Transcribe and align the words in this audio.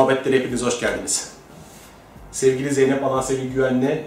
Sonsuz 0.00 0.12
Muhabbetlere 0.12 0.38
hepiniz 0.38 0.62
hoş 0.62 0.80
geldiniz. 0.80 1.32
Sevgili 2.32 2.74
Zeynep 2.74 3.04
Alansevil 3.04 3.52
Güven'le 3.52 3.98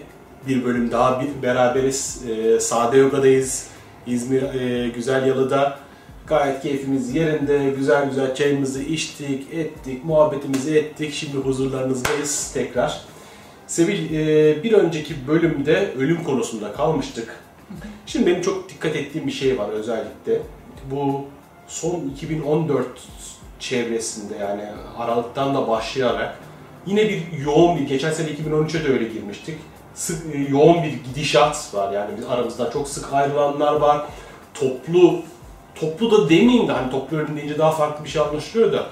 bir 0.47 0.65
bölüm 0.65 0.91
daha 0.91 1.21
bir 1.21 1.41
beraberiz. 1.43 2.23
Ee, 2.29 2.59
Sade 2.59 2.97
Yoga'dayız. 2.97 3.67
İzmir 4.07 4.41
e, 4.41 4.89
Güzel 4.89 5.27
Yalı'da. 5.27 5.79
Gayet 6.27 6.61
keyfimiz 6.61 7.15
yerinde. 7.15 7.69
Güzel 7.77 8.09
güzel 8.09 8.35
çayımızı 8.35 8.83
içtik, 8.83 9.53
ettik, 9.53 10.05
muhabbetimizi 10.05 10.77
ettik. 10.77 11.13
Şimdi 11.13 11.37
huzurlarınızdayız 11.37 12.51
tekrar. 12.53 13.01
Sevil, 13.67 14.13
e, 14.13 14.63
bir 14.63 14.73
önceki 14.73 15.27
bölümde 15.27 15.93
ölüm 15.97 16.23
konusunda 16.23 16.73
kalmıştık. 16.73 17.39
Şimdi 18.05 18.25
benim 18.25 18.41
çok 18.41 18.69
dikkat 18.69 18.95
ettiğim 18.95 19.27
bir 19.27 19.31
şey 19.31 19.57
var 19.57 19.69
özellikle. 19.69 20.41
Bu 20.91 21.25
son 21.67 22.09
2014 22.15 22.87
çevresinde 23.63 24.33
yani 24.37 24.63
Aralık'tan 24.97 25.55
da 25.55 25.67
başlayarak 25.67 26.39
yine 26.85 27.09
bir 27.09 27.21
yoğun 27.45 27.79
bir, 27.79 27.87
geçen 27.87 28.11
sene 28.11 28.27
2013'e 28.29 28.83
de 28.83 28.87
öyle 28.87 29.03
girmiştik. 29.03 29.57
Sık, 29.93 30.35
e, 30.35 30.37
yoğun 30.39 30.83
bir 30.83 30.93
gidişat 31.09 31.73
var 31.73 31.93
yani 31.93 32.11
biz 32.17 32.25
aramızda 32.25 32.71
çok 32.71 32.87
sık 32.87 33.13
ayrılanlar 33.13 33.73
var. 33.73 34.05
Toplu, 34.53 35.21
toplu 35.75 36.11
da 36.11 36.29
demeyeyim 36.29 36.67
de 36.67 36.71
hani 36.71 36.91
toplu 36.91 37.17
ölüm 37.17 37.37
deyince 37.37 37.57
daha 37.57 37.71
farklı 37.71 38.05
bir 38.05 38.09
şey 38.09 38.21
anlaşılıyor 38.21 38.73
da 38.73 38.85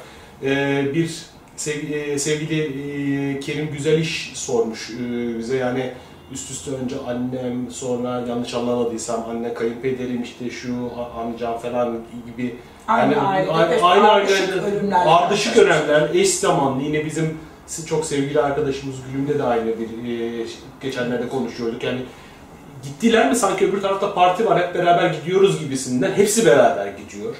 e, 0.44 0.86
bir 0.94 1.26
sevgili, 1.56 1.96
e, 1.96 2.20
sevgili 2.20 2.62
e, 2.62 3.40
Kerim 3.40 3.72
Güzel 3.72 4.00
iş 4.00 4.32
sormuş 4.36 4.90
e, 4.90 5.38
bize 5.38 5.58
yani 5.58 5.92
üst 6.34 6.52
üste 6.52 6.72
önce 6.72 6.96
annem 7.08 7.72
sonra 7.72 8.24
yanlış 8.30 8.54
anlamadıysam 8.54 9.26
anne 9.30 9.54
kayınpederim 9.54 10.24
işte 10.24 10.50
şu 10.50 10.74
amcam 11.20 11.58
falan 11.58 11.98
gibi. 12.26 12.56
Aynı 12.88 13.14
yani 13.14 13.22
ailede 13.22 13.52
aynı, 13.52 13.86
aynı 13.86 14.12
ailede 14.12 14.62
ölümler 14.62 15.06
ardışık 15.08 15.58
önemler 15.58 16.10
eş 16.14 16.30
zamanlı. 16.30 16.84
Yine 16.84 17.06
bizim 17.06 17.38
çok 17.86 18.06
sevgili 18.06 18.42
arkadaşımız 18.42 18.96
Gülüm'de 19.12 19.40
de 19.40 19.44
aynı 19.44 19.66
bir 19.66 20.10
e, 20.10 20.46
geçenlerde 20.82 21.30
konuşuyorduk. 21.30 21.84
Yani 21.84 22.02
gittiler 22.84 23.30
mi 23.30 23.36
sanki 23.36 23.68
öbür 23.68 23.82
tarafta 23.82 24.14
parti 24.14 24.46
var 24.46 24.68
hep 24.68 24.76
beraber 24.76 25.10
gidiyoruz 25.14 25.60
gibisinden. 25.60 26.12
Hepsi 26.12 26.46
beraber 26.46 26.88
gidiyor. 26.88 27.36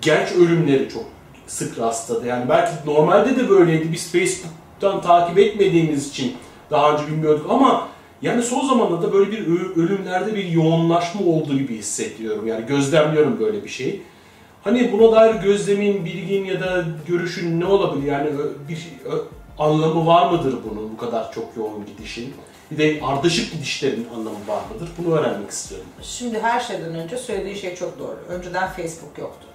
Genç 0.00 0.32
ölümleri 0.32 0.88
çok 0.88 1.04
sık 1.46 1.78
rastladı. 1.78 2.26
Yani 2.26 2.48
belki 2.48 2.72
normalde 2.86 3.36
de 3.36 3.50
böyleydi. 3.50 3.92
Biz 3.92 4.12
Facebook'tan 4.12 5.00
takip 5.00 5.38
etmediğimiz 5.38 6.08
için 6.08 6.36
daha 6.70 6.92
önce 6.92 7.06
bilmiyorduk 7.06 7.46
ama 7.50 7.88
yani 8.22 8.42
son 8.42 8.68
zamanda 8.68 9.02
da 9.02 9.12
böyle 9.12 9.30
bir 9.32 9.46
ölümlerde 9.76 10.34
bir 10.34 10.44
yoğunlaşma 10.44 11.20
olduğu 11.26 11.58
gibi 11.58 11.76
hissediyorum 11.78 12.46
yani 12.46 12.66
gözlemliyorum 12.66 13.40
böyle 13.40 13.64
bir 13.64 13.68
şey. 13.68 14.02
Hani 14.64 14.92
buna 14.92 15.12
dair 15.16 15.34
gözlemin, 15.34 16.04
bilgin 16.04 16.44
ya 16.44 16.60
da 16.60 16.84
görüşün 17.08 17.60
ne 17.60 17.64
olabilir? 17.66 18.06
Yani 18.12 18.30
bir 18.68 18.86
ö- 19.12 19.22
anlamı 19.58 20.06
var 20.06 20.30
mıdır 20.30 20.54
bunun 20.70 20.92
bu 20.92 20.96
kadar 20.96 21.32
çok 21.32 21.56
yoğun 21.56 21.86
gidişin? 21.86 22.34
Bir 22.70 22.78
de 22.78 23.04
ardışık 23.04 23.52
gidişlerin 23.52 24.06
anlamı 24.14 24.36
var 24.48 24.62
mıdır? 24.74 24.88
Bunu 24.98 25.14
öğrenmek 25.14 25.50
istiyorum. 25.50 25.86
Şimdi 26.02 26.40
her 26.40 26.60
şeyden 26.60 26.94
önce 26.94 27.16
söylediği 27.18 27.56
şey 27.56 27.74
çok 27.74 27.98
doğru. 27.98 28.18
Önceden 28.28 28.68
Facebook 28.68 29.18
yoktu. 29.18 29.46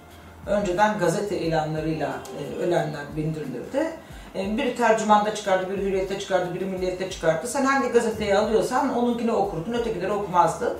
Önceden 0.48 1.00
gazete 1.00 1.40
ilanlarıyla 1.40 2.20
e, 2.40 2.64
ölenler 2.64 3.06
bildirilirdi. 3.18 3.92
E, 4.36 4.58
biri 4.58 4.75
tercümanda 4.75 5.36
çıkardı, 5.36 5.69
biri 5.69 5.81
hürriyette 5.81 6.19
çıkardı, 6.19 6.56
biri 6.56 6.66
milliyette 6.66 7.12
çıkardı. 7.12 7.47
Sen 7.47 7.66
hangi 7.66 7.90
gazeteyi 7.90 8.38
alıyorsan 8.38 8.97
onunkini 8.97 9.31
okurdun, 9.31 9.74
ötekileri 9.74 10.12
okumazdın. 10.12 10.74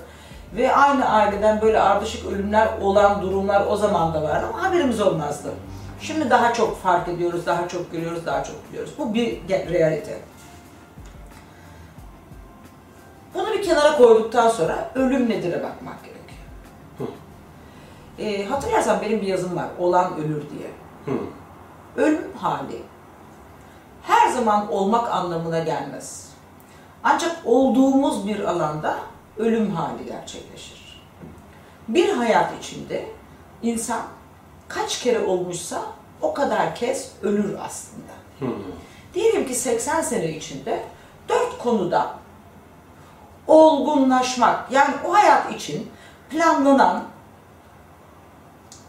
Ve 0.56 0.74
aynı 0.76 1.08
aileden 1.08 1.60
böyle 1.60 1.80
ardışık 1.80 2.26
ölümler 2.26 2.68
olan 2.80 3.22
durumlar 3.22 3.66
o 3.66 3.76
zaman 3.76 4.14
da 4.14 4.22
vardı 4.22 4.46
ama 4.48 4.62
haberimiz 4.62 5.00
olmazdı. 5.00 5.48
Şimdi 6.00 6.30
daha 6.30 6.52
çok 6.52 6.82
fark 6.82 7.08
ediyoruz, 7.08 7.46
daha 7.46 7.68
çok 7.68 7.92
görüyoruz, 7.92 8.26
daha 8.26 8.44
çok 8.44 8.68
biliyoruz. 8.68 8.94
Bu 8.98 9.14
bir 9.14 9.40
realite. 9.48 10.18
Bunu 13.34 13.52
bir 13.52 13.62
kenara 13.62 13.96
koyduktan 13.96 14.48
sonra 14.48 14.90
ölüm 14.94 15.30
nedir'e 15.30 15.62
bakmak 15.62 15.96
gerekiyor. 16.04 16.38
Hı. 16.98 17.04
E, 18.22 18.44
hatırlarsan 18.44 19.00
benim 19.02 19.20
bir 19.20 19.26
yazım 19.26 19.56
var, 19.56 19.66
olan 19.78 20.16
ölür 20.16 20.42
diye. 20.50 20.70
Hı. 21.06 21.20
Ölüm 21.96 22.32
hali 22.36 22.82
her 24.02 24.28
zaman 24.28 24.72
olmak 24.72 25.12
anlamına 25.12 25.58
gelmez. 25.58 26.32
Ancak 27.04 27.36
olduğumuz 27.44 28.26
bir 28.26 28.40
alanda 28.40 28.96
ölüm 29.38 29.70
hali 29.70 30.04
gerçekleşir. 30.06 31.02
Bir 31.88 32.08
hayat 32.08 32.52
içinde 32.60 33.06
insan 33.62 34.02
kaç 34.68 35.00
kere 35.00 35.26
olmuşsa 35.26 35.82
o 36.20 36.34
kadar 36.34 36.74
kez 36.74 37.12
ölür 37.22 37.56
aslında. 37.64 38.12
Diyelim 39.14 39.46
ki 39.46 39.54
80 39.54 40.00
sene 40.00 40.36
içinde 40.36 40.84
dört 41.28 41.58
konuda 41.58 42.14
olgunlaşmak 43.46 44.72
yani 44.72 44.94
o 45.06 45.14
hayat 45.14 45.52
için 45.52 45.90
planlanan 46.30 47.04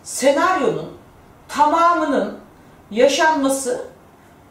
senaryonun 0.03 0.97
tamamının 1.47 2.39
yaşanması 2.91 3.87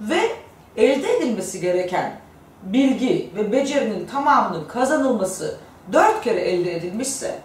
ve 0.01 0.42
elde 0.77 1.17
edilmesi 1.17 1.61
gereken 1.61 2.17
bilgi 2.63 3.31
ve 3.37 3.53
becerinin 3.53 4.07
tamamının 4.07 4.69
kazanılması 4.69 5.59
dört 5.93 6.25
kere 6.25 6.41
elde 6.41 6.77
edilmişse 6.77 7.39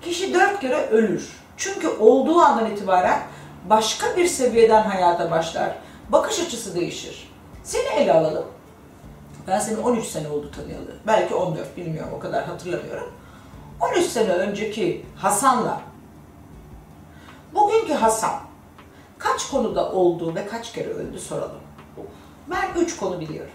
kişi 0.00 0.34
dört 0.34 0.60
kere 0.60 0.86
ölür. 0.86 1.38
Çünkü 1.56 1.88
olduğu 1.88 2.40
andan 2.40 2.70
itibaren 2.70 3.22
başka 3.70 4.16
bir 4.16 4.26
seviyeden 4.26 4.82
hayata 4.82 5.30
başlar. 5.30 5.74
Bakış 6.08 6.40
açısı 6.40 6.74
değişir. 6.74 7.32
Seni 7.62 7.88
ele 7.88 8.12
alalım. 8.12 8.46
Ben 9.46 9.58
seni 9.58 9.78
13 9.78 10.04
sene 10.04 10.28
oldu 10.28 10.50
tanıyalı. 10.50 10.96
Belki 11.06 11.34
14 11.34 11.76
bilmiyorum 11.76 12.12
o 12.16 12.18
kadar 12.18 12.44
hatırlamıyorum. 12.44 13.12
13 13.80 14.06
sene 14.06 14.32
önceki 14.32 15.06
Hasan'la 15.16 15.80
bugünkü 17.54 17.92
Hasan 17.92 18.40
kaç 19.18 19.50
konuda 19.50 19.92
oldu 19.92 20.34
ve 20.34 20.46
kaç 20.46 20.72
kere 20.72 20.88
öldü 20.88 21.18
soralım. 21.18 21.60
Ben 22.50 22.80
3 22.80 22.96
konu 22.96 23.20
biliyorum. 23.20 23.52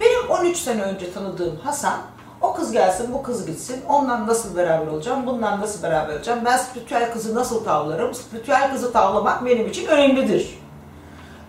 Benim 0.00 0.30
13 0.30 0.56
sene 0.56 0.82
önce 0.82 1.12
tanıdığım 1.12 1.56
Hasan 1.56 2.00
o 2.40 2.54
kız 2.54 2.72
gelsin, 2.72 3.12
bu 3.12 3.22
kız 3.22 3.46
gitsin. 3.46 3.84
Ondan 3.88 4.26
nasıl 4.26 4.56
beraber 4.56 4.86
olacağım, 4.86 5.26
bundan 5.26 5.60
nasıl 5.60 5.82
beraber 5.82 6.14
olacağım. 6.14 6.40
Ben 6.44 6.56
spiritüel 6.56 7.12
kızı 7.12 7.34
nasıl 7.34 7.64
tavlarım? 7.64 8.14
Spiritüel 8.14 8.72
kızı 8.72 8.92
tavlamak 8.92 9.44
benim 9.44 9.66
için 9.66 9.86
önemlidir. 9.86 10.58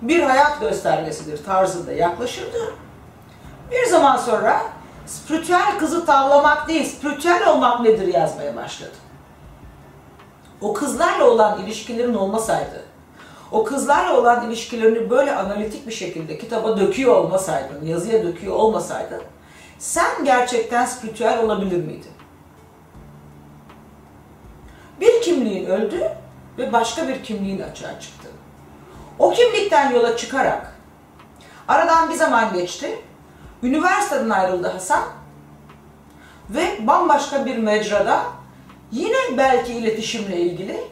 Bir 0.02 0.24
hayat 0.24 0.60
göstergesidir 0.60 1.44
tarzında 1.44 1.92
yaklaşırdı. 1.92 2.74
Bir 3.72 3.86
zaman 3.86 4.18
sonra 4.18 4.62
spiritüel 5.06 5.80
kızı 5.80 6.06
tavlamak 6.06 6.68
değil, 6.68 6.86
spiritüel 6.86 7.48
olmak 7.48 7.80
nedir 7.80 8.14
yazmaya 8.14 8.56
başladı. 8.56 8.96
O 10.62 10.74
kızlarla 10.74 11.26
olan 11.26 11.62
ilişkilerin 11.62 12.14
olmasaydı, 12.14 12.84
o 13.52 13.64
kızlarla 13.64 14.18
olan 14.18 14.48
ilişkilerini 14.48 15.10
böyle 15.10 15.36
analitik 15.36 15.88
bir 15.88 15.92
şekilde 15.92 16.38
kitaba 16.38 16.78
döküyor 16.78 17.16
olmasaydın, 17.16 17.86
yazıya 17.86 18.24
döküyor 18.24 18.56
olmasaydın, 18.56 19.22
sen 19.80 20.26
gerçekten 20.26 20.86
spiritüel 20.86 21.44
olabilir 21.44 21.78
miydin? 21.78 22.12
Bir 25.02 25.22
kimliğin 25.22 25.66
öldü 25.66 26.12
ve 26.58 26.74
başka 26.74 27.08
bir 27.08 27.24
kimliğin 27.24 27.62
açığa 27.62 28.00
çıktı. 28.00 28.30
O 29.20 29.32
kimlikten 29.32 29.92
yola 29.92 30.18
çıkarak 30.18 30.76
aradan 31.68 32.10
bir 32.10 32.16
zaman 32.16 32.54
geçti. 32.54 33.00
Üniversiteden 33.64 34.30
ayrıldı 34.30 34.68
Hasan 34.68 35.04
ve 36.50 36.88
bambaşka 36.88 37.46
bir 37.46 37.58
mecrada 37.58 38.24
yine 38.92 39.38
belki 39.38 39.74
iletişimle 39.74 40.38
ilgili 40.38 40.84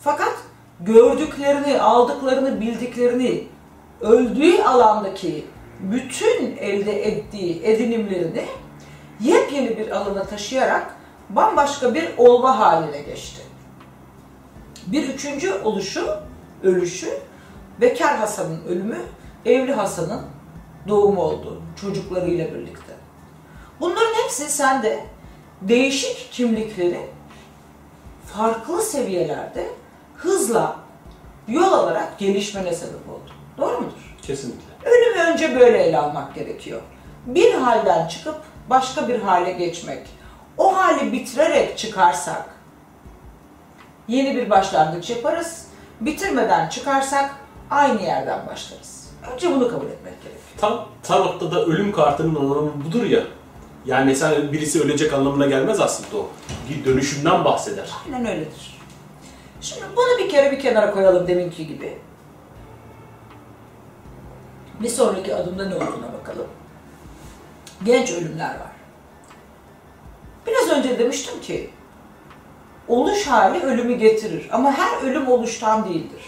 fakat 0.00 0.32
gördüklerini, 0.80 1.80
aldıklarını, 1.80 2.60
bildiklerini, 2.60 3.44
öldüğü 4.00 4.62
alandaki 4.62 5.44
bütün 5.80 6.56
elde 6.56 7.06
ettiği 7.06 7.62
edinimlerini 7.64 8.44
yepyeni 9.20 9.78
bir 9.78 9.90
alana 9.90 10.24
taşıyarak 10.24 10.94
bambaşka 11.30 11.94
bir 11.94 12.08
olma 12.18 12.58
haline 12.58 13.02
geçti. 13.02 13.42
Bir 14.86 15.08
üçüncü 15.08 15.54
oluşu, 15.54 16.16
ölüşü, 16.62 17.18
Bekar 17.80 18.16
Hasan'ın 18.16 18.64
ölümü, 18.68 18.98
evli 19.46 19.72
Hasan'ın 19.72 20.20
doğumu 20.88 21.22
oldu 21.22 21.62
çocuklarıyla 21.80 22.54
birlikte. 22.54 22.94
Bunların 23.80 24.14
hepsi 24.22 24.50
sende 24.50 25.04
değişik 25.62 26.32
kimlikleri 26.32 27.00
farklı 28.26 28.82
seviyelerde 28.82 29.66
hızla 30.22 30.76
yol 31.48 31.72
alarak 31.72 32.18
gelişmene 32.18 32.74
sebep 32.74 33.08
oldu. 33.08 33.30
Doğru 33.58 33.80
mudur? 33.80 34.16
Kesinlikle. 34.22 34.70
Ölümü 34.84 35.32
önce 35.32 35.60
böyle 35.60 35.78
ele 35.78 35.98
almak 35.98 36.34
gerekiyor. 36.34 36.80
Bir 37.26 37.54
halden 37.54 38.08
çıkıp 38.08 38.36
başka 38.70 39.08
bir 39.08 39.20
hale 39.20 39.52
geçmek. 39.52 40.06
O 40.58 40.76
hali 40.76 41.12
bitirerek 41.12 41.78
çıkarsak 41.78 42.44
yeni 44.08 44.36
bir 44.36 44.50
başlangıç 44.50 45.10
yaparız. 45.10 45.66
Bitirmeden 46.00 46.68
çıkarsak 46.68 47.34
aynı 47.70 48.02
yerden 48.02 48.46
başlarız. 48.46 49.10
Önce 49.32 49.50
bunu 49.50 49.68
kabul 49.68 49.86
etmek 49.86 50.14
gerekiyor. 50.22 50.42
Tam 50.58 50.86
tarotta 51.02 51.52
da 51.52 51.64
ölüm 51.64 51.92
kartının 51.92 52.34
anlamı 52.34 52.84
budur 52.84 53.04
ya. 53.04 53.22
Yani 53.86 54.16
sen 54.16 54.52
birisi 54.52 54.82
ölecek 54.82 55.12
anlamına 55.12 55.46
gelmez 55.46 55.80
aslında 55.80 56.22
o. 56.22 56.28
Bir 56.70 56.84
dönüşümden 56.84 57.44
bahseder. 57.44 57.90
Aynen 58.06 58.26
öyledir. 58.26 58.69
Şimdi 59.60 59.84
bunu 59.96 60.18
bir 60.18 60.28
kere 60.28 60.52
bir 60.52 60.60
kenara 60.60 60.90
koyalım 60.90 61.28
deminki 61.28 61.66
gibi. 61.66 61.98
Bir 64.80 64.88
sonraki 64.88 65.34
adımda 65.34 65.68
ne 65.68 65.74
olduğuna 65.74 66.12
bakalım. 66.20 66.46
Genç 67.84 68.12
ölümler 68.12 68.50
var. 68.50 68.70
Biraz 70.46 70.68
önce 70.68 70.98
demiştim 70.98 71.40
ki 71.40 71.70
oluş 72.88 73.26
hali 73.26 73.60
ölümü 73.60 73.94
getirir 73.94 74.48
ama 74.52 74.72
her 74.72 75.02
ölüm 75.02 75.28
oluştan 75.28 75.84
değildir. 75.84 76.22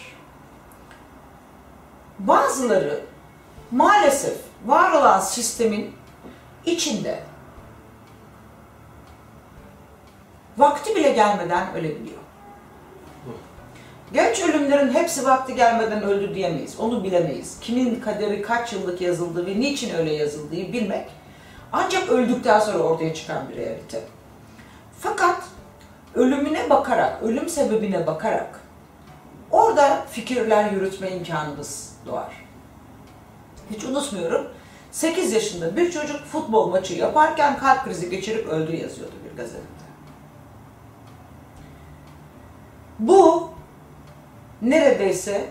Bazıları 2.19 3.01
maalesef 3.71 4.37
var 4.67 4.93
olan 4.93 5.21
sistemin 5.21 5.95
içinde 6.67 7.23
vakti 10.59 10.97
bile 10.97 11.13
gelmeden 11.13 11.75
ölebiliyor. 11.75 12.22
Genç 14.13 14.43
ölümlerin 14.43 14.95
hepsi 14.95 15.25
vakti 15.25 15.55
gelmeden 15.55 16.03
öldü 16.03 16.35
diyemeyiz. 16.35 16.81
Onu 16.81 17.05
bilemeyiz. 17.05 17.57
Kimin 17.61 18.01
kaderi 18.01 18.43
kaç 18.43 18.73
yıllık 18.73 19.01
yazıldığı 19.01 19.47
ve 19.47 19.61
niçin 19.61 19.95
öyle 19.95 20.13
yazıldığı 20.13 20.73
bilmek 20.73 21.11
ancak 21.73 22.09
öldükten 22.09 22.61
sonra 22.61 22.79
ortaya 22.79 23.15
çıkan 23.15 23.49
bir 23.49 23.57
realite. 23.57 24.01
Fakat 24.99 25.43
ölümüne 26.15 26.71
bakarak, 26.71 27.23
ölüm 27.23 27.49
sebebine 27.49 28.07
bakarak 28.07 28.61
orada 29.51 30.05
fikirler 30.11 30.71
yürütme 30.71 31.11
imkanımız 31.11 31.93
doğar. 32.07 32.45
Hiç 33.71 33.85
unutmuyorum. 33.85 34.47
8 34.91 35.33
yaşında 35.33 35.77
bir 35.77 35.91
çocuk 35.91 36.25
futbol 36.25 36.69
maçı 36.69 36.95
yaparken 36.95 37.59
kalp 37.59 37.85
krizi 37.85 38.11
geçirip 38.11 38.49
öldü 38.49 38.77
yazıyordu 38.77 39.15
bir 39.31 39.37
gazetede. 39.37 39.63
Bu 42.99 43.53
neredeyse 44.63 45.45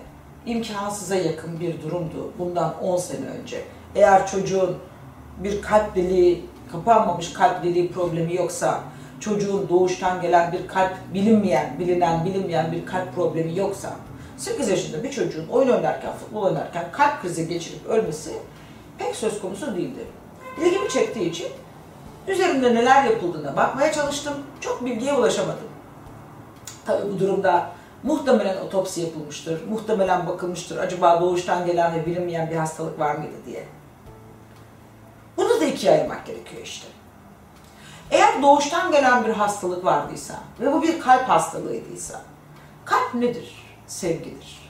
imkansıza 0.46 1.16
yakın 1.16 1.60
bir 1.60 1.82
durumdu 1.82 2.32
bundan 2.40 2.84
10 2.84 2.98
sene 2.98 3.26
önce. 3.42 3.62
Eğer 3.96 4.28
çocuğun 4.28 4.78
bir 5.38 5.62
kalp 5.62 5.96
deliği, 5.96 6.46
kapanmamış 6.72 7.34
kalp 7.34 7.64
deliği 7.64 7.92
problemi 7.92 8.36
yoksa, 8.36 8.82
çocuğun 9.20 9.70
doğuştan 9.70 10.22
gelen 10.22 10.52
bir 10.52 10.68
kalp 10.68 10.94
bilinmeyen, 11.14 11.80
bilinen, 11.80 12.26
bilinmeyen 12.26 12.72
bir 12.72 12.86
kalp 12.86 13.16
problemi 13.16 13.60
yoksa, 13.60 13.94
8 14.38 14.70
yaşında 14.70 15.04
bir 15.04 15.12
çocuğun 15.12 15.48
oyun 15.48 15.70
oynarken, 15.70 16.14
futbol 16.14 16.44
oynarken 16.44 16.86
kalp 16.92 17.22
krizi 17.22 17.48
geçirip 17.48 17.86
ölmesi 17.86 18.32
pek 18.98 19.16
söz 19.16 19.42
konusu 19.42 19.76
değildi. 19.76 20.06
İlgimi 20.62 20.90
çektiği 20.90 21.30
için 21.30 21.48
üzerinde 22.28 22.76
neler 22.76 23.04
yapıldığına 23.04 23.56
bakmaya 23.56 23.92
çalıştım. 23.92 24.34
Çok 24.62 24.86
bilgiye 24.86 25.14
ulaşamadım. 25.14 25.68
Tabii 26.86 27.12
bu 27.14 27.20
durumda 27.20 27.72
muhtemelen 28.04 28.58
otopsi 28.58 29.02
yapılmıştır, 29.02 29.68
muhtemelen 29.68 30.28
bakılmıştır. 30.28 30.78
Acaba 30.78 31.22
doğuştan 31.22 31.66
gelen 31.66 31.96
ve 31.96 32.06
bilinmeyen 32.06 32.50
bir 32.50 32.56
hastalık 32.56 33.00
var 33.00 33.16
mıydı 33.16 33.36
diye. 33.46 33.64
Bunu 35.38 35.62
da 35.62 35.66
ikiye 35.66 35.92
ayırmak 35.92 36.26
gerekiyor 36.26 36.62
işte. 36.64 36.88
Eğer 38.12 38.42
doğuştan 38.42 38.92
gelen 38.92 39.26
bir 39.26 39.34
hastalık 39.34 39.86
vardıysa 39.86 40.40
ve 40.60 40.74
bu 40.74 40.82
bir 40.82 41.00
kalp 41.00 41.30
hastalığıydıysa, 41.30 42.22
kalp 42.86 43.14
nedir? 43.14 43.66
Sevgidir. 43.88 44.62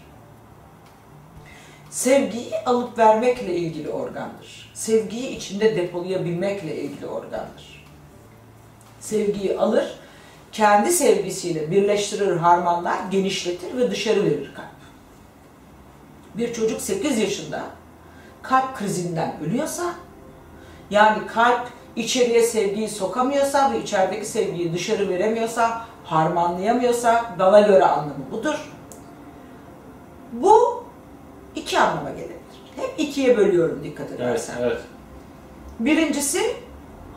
Sevgiyi 1.90 2.60
alıp 2.66 2.98
vermekle 2.98 3.56
ilgili 3.56 3.90
organdır. 3.90 4.72
Sevgiyi 4.74 5.30
içinde 5.30 5.76
depolayabilmekle 5.76 6.76
ilgili 6.76 7.08
organdır. 7.08 7.86
Sevgiyi 9.00 9.58
alır, 9.58 10.00
kendi 10.52 10.92
sevgisiyle 10.92 11.72
birleştirir, 11.72 12.38
harmanlar, 12.38 12.98
genişletir 13.12 13.78
ve 13.78 13.92
dışarı 13.92 14.26
verir 14.26 14.52
kalp. 14.56 14.66
Bir 16.36 16.54
çocuk 16.54 16.82
8 16.82 17.18
yaşında 17.18 17.64
kalp 18.42 18.78
krizinden 18.78 19.36
ölüyorsa, 19.46 19.84
yani 20.90 21.28
kalp 21.28 21.68
içeriye 21.96 22.44
sevgiyi 22.44 22.90
sokamıyorsa 22.90 23.74
ve 23.74 23.80
içerideki 23.80 24.26
sevgiyi 24.26 24.74
dışarı 24.74 25.10
veremiyorsa, 25.10 25.86
harmanlayamıyorsa, 26.04 27.36
bana 27.40 27.62
göre 27.62 27.86
anlamı 27.86 28.32
budur. 28.32 28.72
Bu 30.32 30.84
iki 31.56 31.80
anlama 31.80 32.10
gelebilir. 32.10 32.32
Hep 32.76 32.94
ikiye 32.98 33.38
bölüyorum 33.38 33.84
dikkat 33.84 34.12
edersen. 34.12 34.56
Evet, 34.60 34.72
evet. 34.72 34.82
Birincisi 35.80 36.56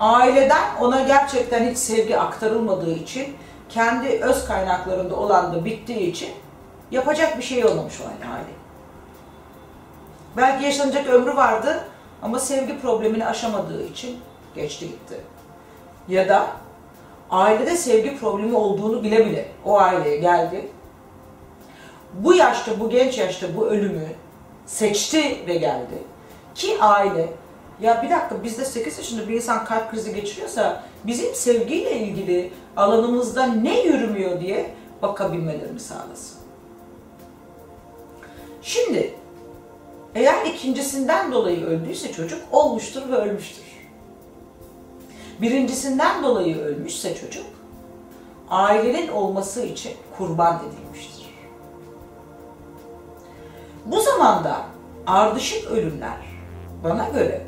aileden 0.01 0.77
ona 0.81 1.03
gerçekten 1.03 1.71
hiç 1.71 1.79
sevgi 1.79 2.19
aktarılmadığı 2.19 2.95
için 2.95 3.37
kendi 3.69 4.09
öz 4.09 4.47
kaynaklarında 4.47 5.17
olan 5.17 5.53
da 5.53 5.65
bittiği 5.65 6.11
için 6.11 6.31
yapacak 6.91 7.39
bir 7.39 7.43
şey 7.43 7.65
olmamış 7.65 8.01
o 8.01 8.05
hali. 8.05 8.55
Belki 10.37 10.65
yaşanacak 10.65 11.07
ömrü 11.07 11.37
vardı 11.37 11.85
ama 12.23 12.39
sevgi 12.39 12.81
problemini 12.81 13.27
aşamadığı 13.27 13.87
için 13.87 14.19
geçti 14.55 14.89
gitti. 14.89 15.21
Ya 16.09 16.29
da 16.29 16.47
ailede 17.31 17.77
sevgi 17.77 18.19
problemi 18.19 18.57
olduğunu 18.57 19.03
bile 19.03 19.27
bile 19.27 19.49
o 19.65 19.79
aileye 19.79 20.17
geldi. 20.17 20.69
Bu 22.15 22.35
yaşta, 22.35 22.81
bu 22.81 22.91
genç 22.91 23.19
yaşta 23.19 23.57
bu 23.57 23.67
ölümü 23.67 24.07
seçti 24.67 25.47
ve 25.47 25.55
geldi. 25.55 25.99
Ki 26.55 26.77
aile 26.81 27.29
ya 27.81 28.03
bir 28.03 28.11
dakika 28.11 28.45
bizde 28.45 28.65
8 28.65 28.99
yaşında 28.99 29.29
bir 29.29 29.35
insan 29.35 29.65
kalp 29.65 29.91
krizi 29.91 30.15
geçiriyorsa 30.15 30.85
bizim 31.05 31.35
sevgiyle 31.35 31.99
ilgili 31.99 32.53
alanımızda 32.77 33.47
ne 33.47 33.81
yürümüyor 33.81 34.41
diye 34.41 34.75
bakabilmelerini 35.03 35.81
sağlasın. 35.81 36.39
Şimdi 38.63 39.15
eğer 40.15 40.47
ikincisinden 40.47 41.33
dolayı 41.33 41.65
öldüyse 41.65 42.13
çocuk 42.13 42.43
olmuştur 42.53 43.03
ve 43.11 43.17
ölmüştür. 43.17 43.65
Birincisinden 45.41 46.23
dolayı 46.23 46.59
ölmüşse 46.59 47.15
çocuk 47.15 47.45
ailenin 48.51 49.09
olması 49.09 49.63
için 49.63 49.93
kurban 50.19 50.63
edilmiştir. 50.69 51.27
Bu 53.87 54.01
zamanda 54.01 54.57
ardışık 55.07 55.71
ölümler 55.71 56.17
bana 56.85 57.09
göre 57.09 57.47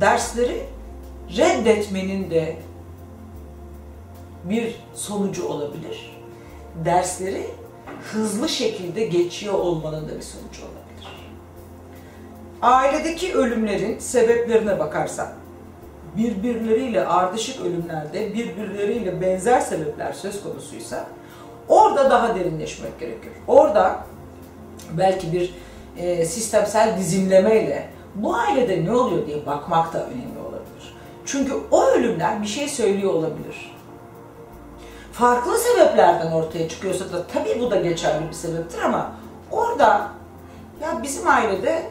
dersleri 0.00 0.66
reddetmenin 1.36 2.30
de 2.30 2.56
bir 4.44 4.76
sonucu 4.94 5.48
olabilir. 5.48 6.16
Dersleri 6.84 7.46
hızlı 8.12 8.48
şekilde 8.48 9.04
geçiyor 9.04 9.54
olmanın 9.54 10.08
da 10.08 10.16
bir 10.16 10.22
sonucu 10.22 10.62
olabilir. 10.62 11.30
Ailedeki 12.62 13.34
ölümlerin 13.34 13.98
sebeplerine 13.98 14.78
bakarsak, 14.78 15.32
birbirleriyle 16.16 17.06
ardışık 17.06 17.60
ölümlerde 17.60 18.34
birbirleriyle 18.34 19.20
benzer 19.20 19.60
sebepler 19.60 20.12
söz 20.12 20.42
konusuysa 20.42 21.06
orada 21.68 22.10
daha 22.10 22.34
derinleşmek 22.34 23.00
gerekir. 23.00 23.32
Orada 23.46 24.04
belki 24.92 25.32
bir 25.32 25.54
e, 25.96 26.24
sistemsel 26.24 26.98
dizimlemeyle 26.98 27.95
bu 28.16 28.34
ailede 28.34 28.84
ne 28.84 28.92
oluyor 28.92 29.26
diye 29.26 29.46
bakmak 29.46 29.92
da 29.92 30.06
önemli 30.06 30.38
olabilir. 30.48 30.94
Çünkü 31.26 31.54
o 31.70 31.84
ölümler 31.86 32.42
bir 32.42 32.46
şey 32.46 32.68
söylüyor 32.68 33.14
olabilir. 33.14 33.76
Farklı 35.12 35.58
sebeplerden 35.58 36.32
ortaya 36.32 36.68
çıkıyorsa 36.68 37.12
da 37.12 37.26
tabii 37.26 37.60
bu 37.60 37.70
da 37.70 37.76
geçerli 37.76 38.28
bir 38.28 38.32
sebeptir 38.32 38.82
ama 38.82 39.12
orada 39.50 40.08
ya 40.82 41.02
bizim 41.02 41.28
ailede 41.28 41.82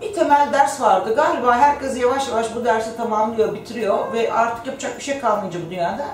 bir 0.00 0.14
temel 0.14 0.52
ders 0.52 0.80
vardı. 0.80 1.14
Galiba 1.14 1.56
herkes 1.56 2.00
yavaş 2.00 2.28
yavaş 2.28 2.54
bu 2.54 2.64
dersi 2.64 2.96
tamamlıyor, 2.96 3.54
bitiriyor 3.54 4.12
ve 4.12 4.32
artık 4.32 4.66
yapacak 4.66 4.98
bir 4.98 5.02
şey 5.02 5.20
kalmayınca 5.20 5.60
bu 5.66 5.70
dünyada 5.70 6.06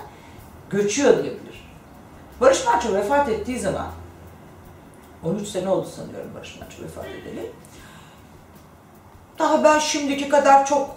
göçüyor 0.70 1.12
diyebilir. 1.22 1.68
Barış 2.40 2.66
Manço 2.66 2.94
vefat 2.94 3.28
ettiği 3.28 3.58
zaman 3.58 3.86
13 5.24 5.48
sene 5.48 5.68
oldu 5.68 5.88
sanıyorum 5.96 6.30
Barış 6.36 6.60
Manço 6.60 6.82
vefat 6.82 7.06
edeli. 7.06 7.50
Daha 9.38 9.64
ben 9.64 9.78
şimdiki 9.78 10.28
kadar 10.28 10.66
çok 10.66 10.90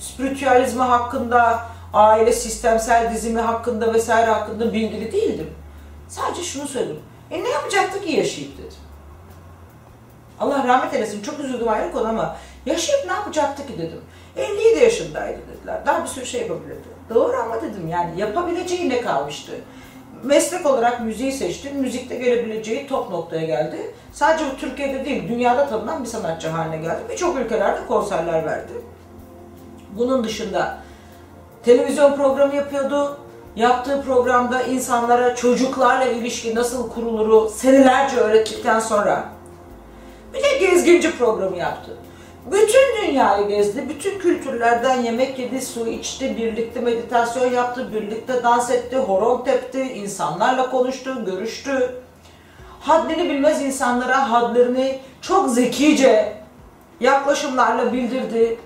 spiritüalizmi 0.00 0.82
hakkında, 0.82 1.66
aile 1.92 2.32
sistemsel 2.32 3.14
dizimi 3.14 3.40
hakkında 3.40 3.94
vesaire 3.94 4.30
hakkında 4.30 4.72
bilgili 4.72 5.12
değildim. 5.12 5.54
Sadece 6.08 6.42
şunu 6.42 6.68
söyledim. 6.68 7.02
E 7.30 7.44
ne 7.44 7.48
yapacaktık 7.48 8.04
ki 8.04 8.12
yaşayıp 8.12 8.58
dedim. 8.58 8.78
Allah 10.40 10.64
rahmet 10.68 10.94
eylesin 10.94 11.22
çok 11.22 11.40
üzüldüm 11.40 11.68
ayrı 11.68 11.92
konu 11.92 12.08
ama 12.08 12.36
yaşayıp 12.66 13.06
ne 13.06 13.12
yapacaktı 13.12 13.66
ki 13.66 13.78
dedim. 13.78 14.00
57 14.36 14.84
yaşındaydı 14.84 15.38
dediler. 15.56 15.86
Daha 15.86 16.02
bir 16.02 16.08
sürü 16.08 16.26
şey 16.26 16.40
yapabilirdi. 16.40 16.88
Doğru 17.14 17.36
ama 17.36 17.62
dedim 17.62 17.88
yani 17.88 18.20
yapabileceği 18.20 18.88
ne 18.88 19.00
kalmıştı? 19.00 19.52
Meslek 20.22 20.66
olarak 20.66 21.00
müziği 21.00 21.32
seçti. 21.32 21.70
Müzikte 21.70 22.16
gelebileceği 22.16 22.86
top 22.86 23.10
noktaya 23.10 23.46
geldi. 23.46 23.94
Sadece 24.12 24.44
Türkiye'de 24.60 25.04
değil, 25.04 25.28
dünyada 25.28 25.68
tanınan 25.68 26.02
bir 26.02 26.08
sanatçı 26.08 26.48
haline 26.48 26.76
geldi. 26.76 27.00
Birçok 27.10 27.38
ülkelerde 27.38 27.86
konserler 27.88 28.46
verdi. 28.46 28.72
Bunun 29.92 30.24
dışında 30.24 30.78
televizyon 31.64 32.16
programı 32.16 32.54
yapıyordu. 32.54 33.18
Yaptığı 33.56 34.02
programda 34.02 34.62
insanlara 34.62 35.34
çocuklarla 35.34 36.04
ilişki 36.04 36.54
nasıl 36.54 36.90
kuruluru 36.90 37.50
senelerce 37.50 38.16
öğrettikten 38.16 38.80
sonra 38.80 39.24
bir 40.34 40.42
de 40.42 40.66
gezginci 40.66 41.18
programı 41.18 41.56
yaptı. 41.56 41.96
Bütün 42.46 43.02
dünyayı 43.02 43.48
gezdi, 43.48 43.88
bütün 43.88 44.18
kültürlerden 44.18 45.02
yemek 45.02 45.38
yedi, 45.38 45.62
su 45.62 45.88
içti, 45.88 46.36
birlikte 46.36 46.80
meditasyon 46.80 47.50
yaptı, 47.50 47.92
birlikte 47.94 48.42
dans 48.42 48.70
etti, 48.70 48.96
horon 48.96 49.44
tepti, 49.44 49.82
insanlarla 49.82 50.70
konuştu, 50.70 51.24
görüştü. 51.24 52.02
Haddini 52.80 53.30
bilmez 53.30 53.62
insanlara 53.62 54.30
hadlerini 54.30 55.00
çok 55.20 55.50
zekice 55.50 56.36
yaklaşımlarla 57.00 57.92
bildirdi. 57.92 58.60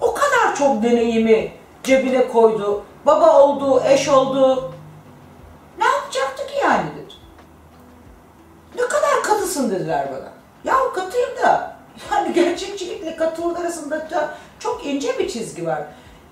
O 0.00 0.14
kadar 0.14 0.56
çok 0.58 0.82
deneyimi 0.82 1.52
cebine 1.82 2.28
koydu. 2.28 2.84
Baba 3.06 3.42
oldu, 3.42 3.82
eş 3.88 4.08
oldu. 4.08 4.72
Ne 5.78 5.84
yapacaktı 5.84 6.46
ki 6.46 6.54
yani 6.62 6.86
dedi. 6.96 7.14
Ne 8.76 8.82
kadar 8.82 9.22
katısın 9.22 9.70
dediler 9.70 10.08
bana. 10.12 10.32
Ya 10.64 10.92
katıyım 10.94 11.36
da 11.42 11.75
yani 12.12 12.32
gerçekçilikle 12.32 13.16
katılık 13.16 13.60
arasında 13.60 14.10
da 14.10 14.34
çok 14.58 14.86
ince 14.86 15.18
bir 15.18 15.28
çizgi 15.28 15.66
var. 15.66 15.82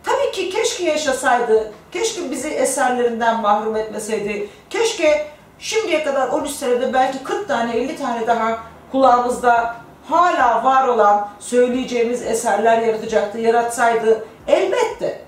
Tabii 0.04 0.33
ki 0.33 0.50
keşke 0.50 0.85
yaşasaydı, 0.85 1.73
keşke 1.92 2.30
bizi 2.30 2.49
eserlerinden 2.49 3.40
mahrum 3.40 3.76
etmeseydi, 3.76 4.49
keşke 4.71 5.26
şimdiye 5.59 6.04
kadar 6.04 6.28
13 6.28 6.50
senede 6.50 6.92
belki 6.92 7.25
40 7.25 7.49
tane 7.49 7.76
50 7.76 7.97
tane 7.97 8.26
daha 8.26 8.59
kulağımızda 8.92 9.76
hala 10.09 10.64
var 10.64 10.88
olan 10.88 11.28
söyleyeceğimiz 11.40 12.23
eserler 12.23 12.83
yaratacaktı, 12.83 13.38
yaratsaydı 13.38 14.26
elbette. 14.47 15.25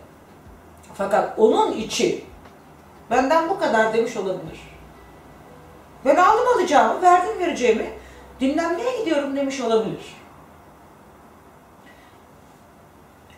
Fakat 0.95 1.39
onun 1.39 1.73
içi 1.73 2.25
benden 3.11 3.49
bu 3.49 3.59
kadar 3.59 3.95
demiş 3.95 4.17
olabilir. 4.17 4.77
Ben 6.05 6.17
aldım 6.17 6.49
alacağımı, 6.57 7.03
verdim 7.03 7.39
vereceğimi, 7.39 7.87
dinlenmeye 8.41 8.99
gidiyorum 8.99 9.37
demiş 9.37 9.61
olabilir. 9.61 10.16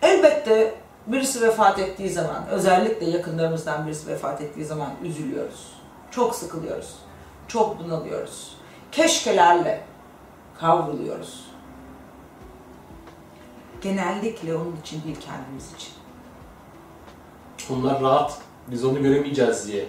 Elbette 0.03 0.75
birisi 1.07 1.43
vefat 1.43 1.79
ettiği 1.79 2.11
zaman, 2.11 2.47
özellikle 2.51 3.11
yakınlarımızdan 3.11 3.87
birisi 3.87 4.07
vefat 4.07 4.41
ettiği 4.41 4.65
zaman 4.65 4.91
üzülüyoruz. 5.05 5.73
Çok 6.11 6.35
sıkılıyoruz. 6.35 6.95
Çok 7.49 7.79
bunalıyoruz. 7.85 8.57
Keşkelerle 8.93 9.85
kavruluyoruz. 10.61 11.45
Genellikle 13.81 14.55
onun 14.57 14.77
için 14.83 15.03
değil 15.05 15.17
kendimiz 15.21 15.75
için. 15.75 15.93
Onlar 17.75 18.03
rahat. 18.03 18.39
Biz 18.69 18.85
onu 18.85 19.03
göremeyeceğiz 19.03 19.67
diye. 19.67 19.87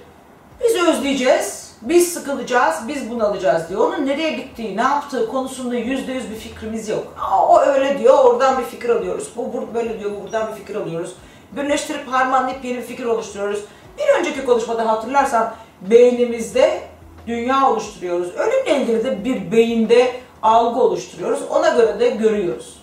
Biz 0.63 0.75
özleyeceğiz, 0.75 1.75
biz 1.81 2.13
sıkılacağız, 2.13 2.87
biz 2.87 3.09
bunalacağız 3.09 3.69
diye. 3.69 3.79
Onun 3.79 4.05
nereye 4.05 4.31
gittiği, 4.31 4.77
ne 4.77 4.81
yaptığı 4.81 5.29
konusunda 5.29 5.75
yüzde 5.75 6.11
yüz 6.11 6.29
bir 6.29 6.35
fikrimiz 6.35 6.89
yok. 6.89 7.13
Aa, 7.19 7.47
öyle 7.73 7.99
diyor, 7.99 8.23
oradan 8.23 8.57
bir 8.59 8.63
fikir 8.63 8.89
alıyoruz. 8.89 9.29
Bu 9.35 9.41
bur- 9.43 9.73
böyle 9.73 9.99
diyor, 9.99 10.11
buradan 10.23 10.47
bir 10.47 10.53
fikir 10.53 10.75
alıyoruz. 10.75 11.13
Birleştirip 11.51 12.07
harmanlayıp 12.07 12.65
yeni 12.65 12.77
bir 12.77 12.83
fikir 12.83 13.05
oluşturuyoruz. 13.05 13.63
Bir 13.97 14.19
önceki 14.19 14.45
konuşmada 14.45 14.87
hatırlarsan 14.87 15.53
beynimizde 15.81 16.81
dünya 17.27 17.69
oluşturuyoruz. 17.69 18.35
Ölümle 18.35 18.81
ilgili 18.81 19.03
de 19.03 19.25
bir 19.25 19.51
beyinde 19.51 20.15
algı 20.41 20.79
oluşturuyoruz. 20.79 21.39
Ona 21.49 21.69
göre 21.69 21.99
de 21.99 22.09
görüyoruz. 22.09 22.79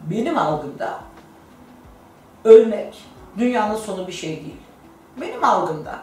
Benim 0.00 0.38
algımda 0.38 0.98
ölmek 2.44 2.98
dünyanın 3.38 3.76
sonu 3.76 4.06
bir 4.06 4.12
şey 4.12 4.30
değil. 4.30 4.56
Benim 5.20 5.44
algımda 5.44 5.98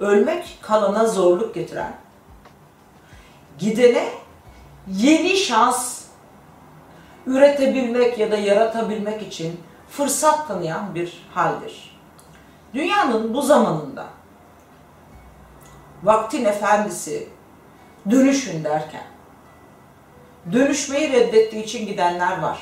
ölmek 0.00 0.58
kalana 0.62 1.06
zorluk 1.06 1.54
getiren, 1.54 1.94
gidene 3.58 4.08
yeni 4.88 5.36
şans 5.36 6.05
üretebilmek 7.26 8.18
ya 8.18 8.30
da 8.30 8.36
yaratabilmek 8.36 9.22
için 9.22 9.60
fırsat 9.88 10.48
tanıyan 10.48 10.94
bir 10.94 11.26
haldir. 11.34 11.98
Dünyanın 12.74 13.34
bu 13.34 13.42
zamanında 13.42 14.04
vaktin 16.02 16.44
efendisi 16.44 17.28
dönüşün 18.10 18.64
derken 18.64 19.04
dönüşmeyi 20.52 21.12
reddettiği 21.12 21.64
için 21.64 21.86
gidenler 21.86 22.42
var. 22.42 22.58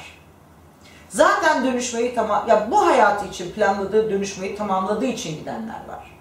Zaten 1.09 1.65
dönüşmeyi 1.65 2.15
tamam 2.15 2.45
ya 2.49 2.71
bu 2.71 2.87
hayatı 2.87 3.27
için 3.27 3.53
planladığı 3.53 4.11
dönüşmeyi 4.11 4.57
tamamladığı 4.57 5.07
için 5.07 5.39
gidenler 5.39 5.89
var. 5.89 6.19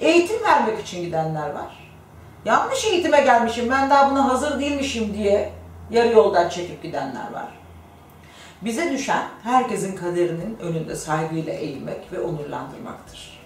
Eğitim 0.00 0.44
vermek 0.44 0.80
için 0.80 1.02
gidenler 1.02 1.50
var. 1.50 1.92
Yanlış 2.44 2.84
eğitime 2.84 3.20
gelmişim, 3.20 3.70
ben 3.70 3.90
daha 3.90 4.10
buna 4.10 4.28
hazır 4.28 4.60
değilmişim 4.60 5.14
diye 5.14 5.52
yarı 5.90 6.12
yoldan 6.12 6.48
çekip 6.48 6.82
gidenler 6.82 7.32
var. 7.32 7.61
Bize 8.64 8.92
düşen 8.92 9.28
herkesin 9.42 9.96
kaderinin 9.96 10.58
önünde 10.62 10.96
saygıyla 10.96 11.52
eğilmek 11.52 12.12
ve 12.12 12.20
onurlandırmaktır. 12.20 13.42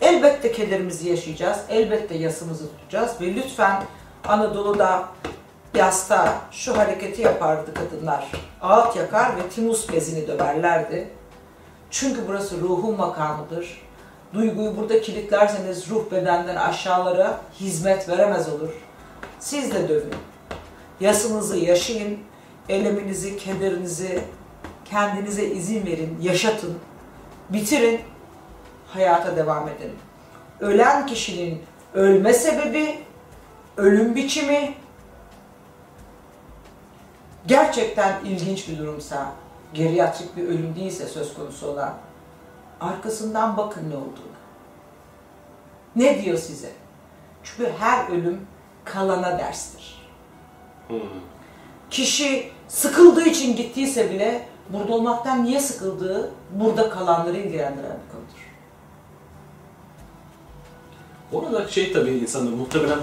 Elbette 0.00 0.52
kederimizi 0.52 1.08
yaşayacağız, 1.08 1.58
elbette 1.68 2.14
yasımızı 2.14 2.64
tutacağız 2.68 3.20
ve 3.20 3.34
lütfen 3.34 3.82
Anadolu'da 4.28 5.08
yasta 5.74 6.34
şu 6.50 6.78
hareketi 6.78 7.22
yapardı 7.22 7.74
kadınlar. 7.74 8.30
Ağıt 8.62 8.96
yakar 8.96 9.36
ve 9.36 9.48
timus 9.48 9.92
bezini 9.92 10.28
döverlerdi. 10.28 11.08
Çünkü 11.90 12.20
burası 12.28 12.60
ruhun 12.60 12.96
makamıdır. 12.96 13.82
Duyguyu 14.34 14.76
burada 14.76 15.00
kilitlerseniz 15.00 15.90
ruh 15.90 16.10
bedenden 16.10 16.56
aşağılara 16.56 17.40
hizmet 17.60 18.08
veremez 18.08 18.48
olur. 18.48 18.70
Siz 19.38 19.74
de 19.74 19.88
dövün. 19.88 20.14
Yasınızı 21.00 21.56
yaşayın, 21.56 22.18
eleminizi, 22.70 23.36
kederinizi 23.36 24.24
kendinize 24.84 25.44
izin 25.44 25.86
verin, 25.86 26.18
yaşatın, 26.22 26.78
bitirin, 27.50 28.00
hayata 28.86 29.36
devam 29.36 29.68
edin. 29.68 29.92
Ölen 30.60 31.06
kişinin 31.06 31.62
ölme 31.94 32.32
sebebi, 32.32 32.98
ölüm 33.76 34.14
biçimi 34.14 34.74
gerçekten 37.46 38.24
ilginç 38.24 38.68
bir 38.68 38.78
durumsa, 38.78 39.32
geriatrik 39.74 40.36
bir 40.36 40.44
ölüm 40.44 40.74
değilse 40.76 41.06
söz 41.06 41.34
konusu 41.34 41.66
olan, 41.66 41.94
arkasından 42.80 43.56
bakın 43.56 43.90
ne 43.90 43.96
olduğunu. 43.96 44.30
Ne 45.96 46.24
diyor 46.24 46.38
size? 46.38 46.70
Çünkü 47.44 47.72
her 47.78 48.08
ölüm 48.08 48.40
kalana 48.84 49.38
derstir. 49.38 50.10
Hmm. 50.88 50.98
Kişi 51.90 52.52
sıkıldığı 52.70 53.24
için 53.24 53.56
gittiyse 53.56 54.10
bile 54.10 54.46
burada 54.68 54.92
olmaktan 54.92 55.44
niye 55.44 55.60
sıkıldığı 55.60 56.30
burada 56.50 56.90
kalanları 56.90 57.36
ilgilendiren 57.36 57.96
bir 58.06 58.12
konudur. 58.12 58.50
Orada 61.32 61.68
şey 61.68 61.92
tabii 61.92 62.10
insanın 62.10 62.56
muhtemelen 62.56 62.98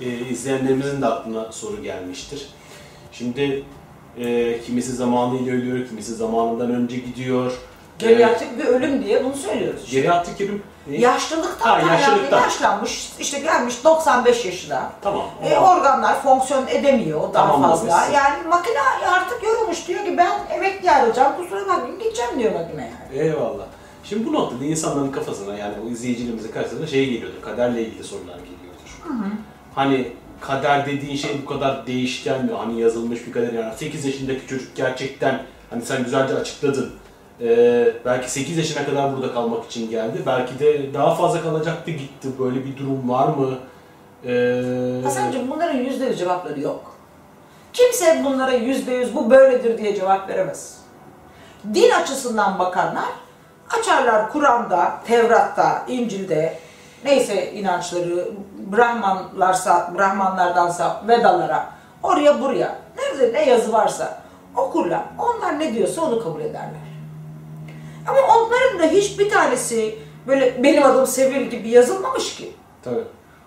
e, 0.00 0.06
izleyenlerimizin 0.30 1.02
de 1.02 1.06
aklına 1.06 1.52
soru 1.52 1.82
gelmiştir. 1.82 2.48
Şimdi 3.12 3.64
e, 4.18 4.60
kimisi 4.60 4.92
zamanıyla 4.92 5.54
ölüyor, 5.54 5.88
kimisi 5.88 6.14
zamanından 6.14 6.70
önce 6.70 6.96
gidiyor. 6.96 7.52
Geriatrik 7.98 8.58
bir 8.58 8.64
ölüm 8.64 9.04
diye 9.04 9.24
bunu 9.24 9.34
söylüyoruz. 9.34 9.80
E, 9.80 9.84
işte. 9.84 10.00
geriatrik 10.00 10.40
ölüm 10.40 10.62
ne? 10.86 10.96
Yaşlılıktan 10.96 11.80
Ha, 11.80 11.92
yaşlılıktan. 11.94 12.40
yaşlanmış, 12.40 13.08
işte 13.20 13.38
gelmiş 13.38 13.84
95 13.84 14.44
yaşına. 14.44 14.92
Tamam. 15.02 15.26
E, 15.44 15.58
organlar 15.58 16.22
fonksiyon 16.22 16.66
edemiyor 16.66 17.20
daha 17.34 17.46
Tamam, 17.52 17.70
fazla. 17.70 17.92
olmuşsun. 17.94 18.12
Yani 18.12 18.48
makine 18.48 18.80
artık 19.12 19.42
yorulmuş 19.42 19.88
diyor 19.88 20.04
ki 20.04 20.16
ben 20.18 20.32
emekli 20.50 20.90
ayrılacağım 20.90 21.36
kusura 21.36 21.68
bakmayın 21.68 21.98
gideceğim 21.98 22.30
diyor 22.38 22.52
makine 22.52 22.90
yani. 23.12 23.22
Eyvallah. 23.22 23.64
Şimdi 24.04 24.26
bu 24.26 24.32
noktada 24.32 24.64
insanların 24.64 25.12
kafasına 25.12 25.56
yani 25.56 25.74
o 25.86 25.90
izleyicilerimizin 25.90 26.52
karşısına 26.52 26.86
şey 26.86 27.10
geliyordur, 27.10 27.42
kaderle 27.42 27.82
ilgili 27.82 28.04
sorular 28.04 28.34
geliyordur. 28.38 29.30
Hani 29.74 30.12
kader 30.40 30.86
dediğin 30.86 31.16
şey 31.16 31.30
bu 31.42 31.46
kadar 31.48 31.86
değişken 31.86 32.44
mi? 32.44 32.52
Hani 32.58 32.80
yazılmış 32.80 33.26
bir 33.26 33.32
kader 33.32 33.52
yani 33.52 33.74
8 33.76 34.04
yaşındaki 34.04 34.46
çocuk 34.46 34.76
gerçekten 34.76 35.42
hani 35.70 35.82
sen 35.82 36.04
güzelce 36.04 36.34
açıkladın. 36.34 36.92
Ee, 37.42 37.92
belki 38.04 38.30
8 38.30 38.56
yaşına 38.58 38.84
kadar 38.84 39.16
burada 39.16 39.34
kalmak 39.34 39.64
için 39.64 39.90
geldi. 39.90 40.22
Belki 40.26 40.58
de 40.58 40.94
daha 40.94 41.14
fazla 41.14 41.42
kalacaktı 41.42 41.90
gitti. 41.90 42.28
Böyle 42.38 42.64
bir 42.64 42.76
durum 42.76 43.08
var 43.10 43.28
mı? 43.28 43.54
Ee, 44.24 45.02
Hasan'cığım 45.04 45.50
bunların 45.50 45.76
yüzde 45.76 46.04
yüz 46.04 46.18
cevapları 46.18 46.60
yok. 46.60 46.94
Kimse 47.72 48.22
bunlara 48.24 48.52
yüzde 48.52 48.92
yüz 48.92 49.14
bu 49.14 49.30
böyledir 49.30 49.78
diye 49.78 49.94
cevap 49.94 50.28
veremez. 50.28 50.80
Din 51.74 51.90
açısından 51.90 52.58
bakanlar 52.58 53.08
açarlar 53.78 54.32
Kur'an'da, 54.32 54.92
Tevrat'ta, 55.06 55.82
İncil'de 55.88 56.58
neyse 57.04 57.52
inançları, 57.52 58.28
Brahmanlarsa, 58.72 59.92
Brahmanlardansa 59.98 61.02
Vedalara, 61.08 61.68
oraya 62.02 62.40
buraya, 62.40 62.78
nerede 62.98 63.32
ne 63.32 63.50
yazı 63.50 63.72
varsa 63.72 64.18
okurlar. 64.56 65.02
Onlar 65.18 65.58
ne 65.58 65.74
diyorsa 65.74 66.02
onu 66.02 66.22
kabul 66.22 66.40
ederler. 66.40 66.89
Ama 68.06 68.18
onların 68.36 68.78
da 68.78 68.84
hiçbir 68.84 69.30
tanesi 69.30 69.98
böyle 70.26 70.62
benim 70.62 70.82
adım 70.82 71.06
Sevil 71.06 71.46
gibi 71.46 71.68
yazılmamış 71.68 72.36
ki. 72.36 72.52
Tabii. 72.82 73.04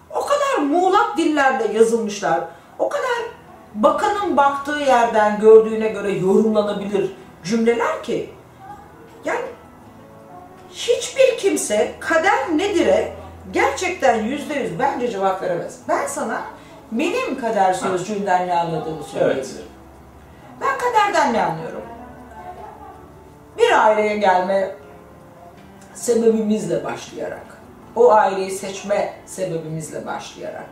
O 0.09 0.21
kadar 0.21 0.63
muğlak 0.67 1.17
dillerle 1.17 1.77
yazılmışlar. 1.77 2.41
O 2.79 2.89
kadar 2.89 3.13
bakanın 3.75 4.37
baktığı 4.37 4.79
yerden 4.79 5.39
gördüğüne 5.39 5.87
göre 5.87 6.11
yorumlanabilir 6.11 7.11
cümleler 7.43 8.03
ki. 8.03 8.29
Yani 9.25 9.45
hiçbir 10.71 11.37
kimse 11.37 11.95
kader 11.99 12.57
nedir'e 12.57 13.13
gerçekten 13.51 14.23
yüzde 14.23 14.53
yüz 14.53 14.79
bence 14.79 15.11
cevap 15.11 15.41
veremez. 15.41 15.79
Ben 15.87 16.07
sana 16.07 16.41
benim 16.91 17.41
kader 17.41 17.73
sözcüğünden 17.73 18.47
ne 18.47 18.53
anladığımı 18.53 19.03
söyleyeyim. 19.03 19.33
Evet. 19.35 19.63
Ben 20.61 20.77
kaderden 20.77 21.33
ne 21.33 21.43
anlıyorum? 21.43 21.81
Bir 23.57 23.85
aileye 23.85 24.17
gelme 24.17 24.75
sebebimizle 25.93 26.83
başlayarak, 26.83 27.45
o 27.95 28.11
aileyi 28.11 28.51
seçme 28.51 29.13
sebebimizle 29.25 30.05
başlayarak, 30.05 30.65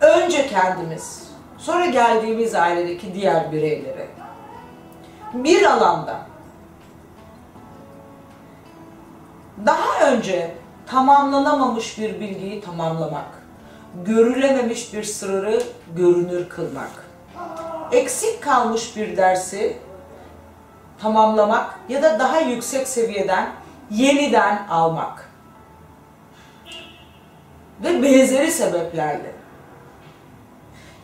önce 0.00 0.46
kendimiz, 0.46 1.30
sonra 1.58 1.86
geldiğimiz 1.86 2.54
ailedeki 2.54 3.14
diğer 3.14 3.52
bireyleri 3.52 4.06
bir 5.34 5.62
alanda 5.62 6.20
daha 9.66 10.10
önce 10.10 10.54
tamamlanamamış 10.86 11.98
bir 11.98 12.20
bilgiyi 12.20 12.60
tamamlamak, 12.60 13.42
görülememiş 14.04 14.94
bir 14.94 15.02
sırrı 15.02 15.62
görünür 15.96 16.48
kılmak, 16.48 17.04
eksik 17.92 18.42
kalmış 18.42 18.96
bir 18.96 19.16
dersi 19.16 19.76
tamamlamak 21.02 21.78
ya 21.88 22.02
da 22.02 22.18
daha 22.18 22.40
yüksek 22.40 22.88
seviyeden 22.88 23.50
yeniden 23.90 24.66
almak 24.68 25.30
ve 27.84 28.02
benzeri 28.02 28.50
sebeplerle 28.50 29.32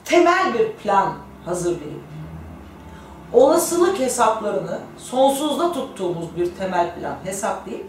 temel 0.05 0.55
bir 0.55 0.73
plan 0.73 1.15
hazırlayıp 1.45 2.03
olasılık 3.33 3.99
hesaplarını 3.99 4.79
sonsuzda 4.99 5.73
tuttuğumuz 5.73 6.37
bir 6.37 6.55
temel 6.55 6.95
plan 6.95 7.17
hesaplayıp 7.25 7.87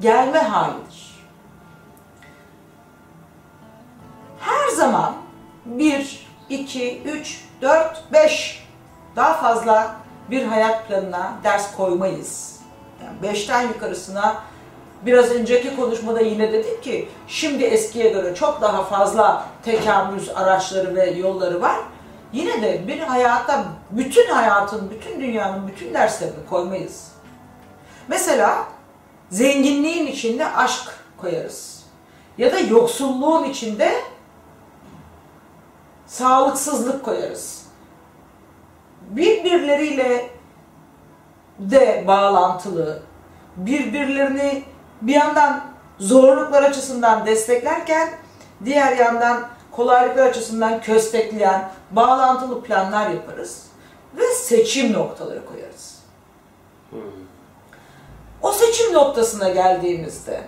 gelme 0.00 0.38
halidir. 0.38 1.10
Her 4.40 4.68
zaman 4.68 5.14
1, 5.64 6.26
2, 6.48 7.02
3, 7.02 7.44
4, 7.62 8.12
5 8.12 8.68
daha 9.16 9.34
fazla 9.34 9.96
bir 10.30 10.44
hayat 10.44 10.88
planına 10.88 11.32
ders 11.44 11.76
koymayız. 11.76 12.56
Yani 13.04 13.34
5'ten 13.34 13.62
yukarısına 13.62 14.42
biraz 15.06 15.30
önceki 15.30 15.76
konuşmada 15.76 16.20
yine 16.20 16.52
dedik 16.52 16.82
ki 16.82 17.08
şimdi 17.28 17.64
eskiye 17.64 18.08
göre 18.08 18.34
çok 18.34 18.60
daha 18.60 18.84
fazla 18.84 19.46
tekamül 19.62 20.22
araçları 20.34 20.94
ve 20.94 21.10
yolları 21.10 21.60
var. 21.60 21.76
Yine 22.32 22.62
de 22.62 22.88
bir 22.88 22.98
hayatta 22.98 23.64
bütün 23.90 24.30
hayatın, 24.30 24.90
bütün 24.90 25.20
dünyanın 25.20 25.68
bütün 25.68 25.94
derslerini 25.94 26.46
koymayız. 26.50 27.08
Mesela 28.08 28.64
zenginliğin 29.30 30.06
içinde 30.06 30.46
aşk 30.46 30.84
koyarız. 31.18 31.82
Ya 32.38 32.52
da 32.52 32.58
yoksulluğun 32.58 33.44
içinde 33.44 33.94
sağlıksızlık 36.06 37.04
koyarız. 37.04 37.59
Birbirleriyle 39.10 40.30
de 41.58 42.04
bağlantılı, 42.06 43.02
birbirlerini 43.56 44.64
bir 45.02 45.14
yandan 45.14 45.64
zorluklar 45.98 46.62
açısından 46.62 47.26
desteklerken 47.26 48.08
diğer 48.64 48.96
yandan 48.96 49.48
kolaylıklar 49.72 50.26
açısından 50.26 50.80
köstekleyen 50.80 51.70
bağlantılı 51.90 52.62
planlar 52.62 53.10
yaparız 53.10 53.66
ve 54.16 54.34
seçim 54.34 54.92
noktaları 54.92 55.46
koyarız. 55.46 55.98
O 58.42 58.52
seçim 58.52 58.92
noktasına 58.92 59.48
geldiğimizde 59.48 60.44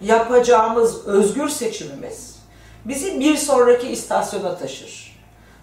yapacağımız 0.00 1.06
özgür 1.06 1.48
seçimimiz 1.48 2.38
bizi 2.84 3.20
bir 3.20 3.36
sonraki 3.36 3.88
istasyona 3.88 4.58
taşır. 4.58 5.03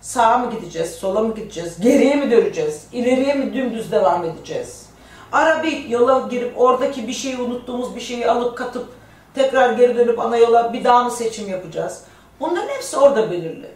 Sağa 0.01 0.37
mı 0.37 0.51
gideceğiz, 0.51 0.91
sola 0.91 1.21
mı 1.21 1.35
gideceğiz, 1.35 1.79
geriye 1.81 2.15
mi 2.15 2.31
döneceğiz, 2.31 2.87
ileriye 2.91 3.33
mi 3.33 3.53
dümdüz 3.53 3.91
devam 3.91 4.25
edeceğiz? 4.25 4.85
Ara 5.31 5.63
bir 5.63 5.89
yola 5.89 6.27
girip 6.27 6.59
oradaki 6.61 7.07
bir 7.07 7.13
şeyi 7.13 7.37
unuttuğumuz 7.37 7.95
bir 7.95 8.01
şeyi 8.01 8.27
alıp 8.29 8.57
katıp 8.57 8.89
tekrar 9.35 9.73
geri 9.73 9.97
dönüp 9.97 10.19
ana 10.19 10.37
yola 10.37 10.73
bir 10.73 10.83
daha 10.83 11.03
mı 11.03 11.11
seçim 11.11 11.49
yapacağız? 11.49 12.03
Bunların 12.39 12.67
hepsi 12.67 12.97
orada 12.97 13.31
belirli. 13.31 13.71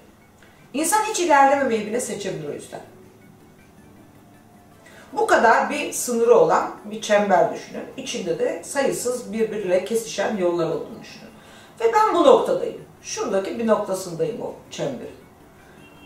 İnsan 0.74 1.04
hiç 1.04 1.20
ilerlememeyi 1.20 1.86
bile 1.86 2.02
seçebilir 2.02 2.50
o 2.50 2.54
yüzden. 2.54 2.82
Bu 5.14 5.28
kadar 5.28 5.70
bir 5.70 5.92
sınırı 5.92 6.36
olan 6.36 6.72
bir 6.86 7.02
çember 7.02 7.54
düşünün. 7.54 7.86
İçinde 7.98 8.40
de 8.40 8.62
sayısız 8.64 9.34
birbiriyle 9.34 9.86
kesişen 9.86 10.38
yollar 10.38 10.68
olduğunu 10.68 11.02
düşünün. 11.02 11.32
Ve 11.80 11.94
ben 11.94 12.16
bu 12.16 12.24
noktadayım. 12.24 12.82
Şuradaki 13.02 13.60
bir 13.60 13.68
noktasındayım 13.68 14.42
o 14.42 14.54
çemberin. 14.72 15.25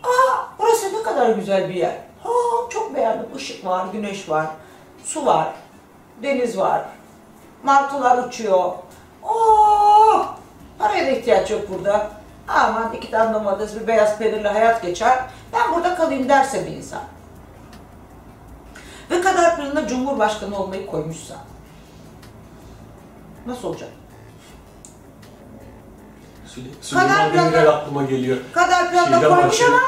Aa 0.02 0.36
burası 0.58 0.98
ne 0.98 1.02
kadar 1.02 1.30
güzel 1.30 1.68
bir 1.68 1.74
yer. 1.74 1.94
Aa 2.24 2.70
çok 2.70 2.94
beğendim. 2.94 3.26
Işık 3.36 3.64
var, 3.66 3.86
güneş 3.92 4.28
var, 4.28 4.46
su 5.04 5.26
var, 5.26 5.48
deniz 6.22 6.58
var. 6.58 6.82
Martılar 7.62 8.28
uçuyor. 8.28 8.72
Oo 9.22 10.26
paraya 10.78 11.06
da 11.06 11.10
ihtiyaç 11.10 11.50
yok 11.50 11.60
burada. 11.70 12.10
Aman 12.48 12.92
iki 12.92 13.10
tane 13.10 13.34
domates, 13.34 13.80
bir 13.80 13.86
beyaz 13.86 14.18
peynirle 14.18 14.48
hayat 14.48 14.82
geçer. 14.82 15.24
Ben 15.52 15.74
burada 15.74 15.94
kalayım 15.94 16.28
derse 16.28 16.66
bir 16.66 16.70
insan 16.70 17.02
ve 19.10 19.20
kader 19.20 19.56
planına 19.56 19.88
Cumhurbaşkanı 19.88 20.58
olmayı 20.58 20.86
koymuşsa 20.86 21.34
nasıl 23.46 23.68
olacak? 23.68 23.88
Süle- 26.54 26.68
Süleyman 26.82 27.32
Demirel 27.32 27.50
planı- 27.64 27.72
aklıma 27.76 28.02
geliyor. 28.02 28.36
Kader 28.52 28.90
planına 28.90 29.20
koymuş 29.20 29.44
başlayalım. 29.44 29.78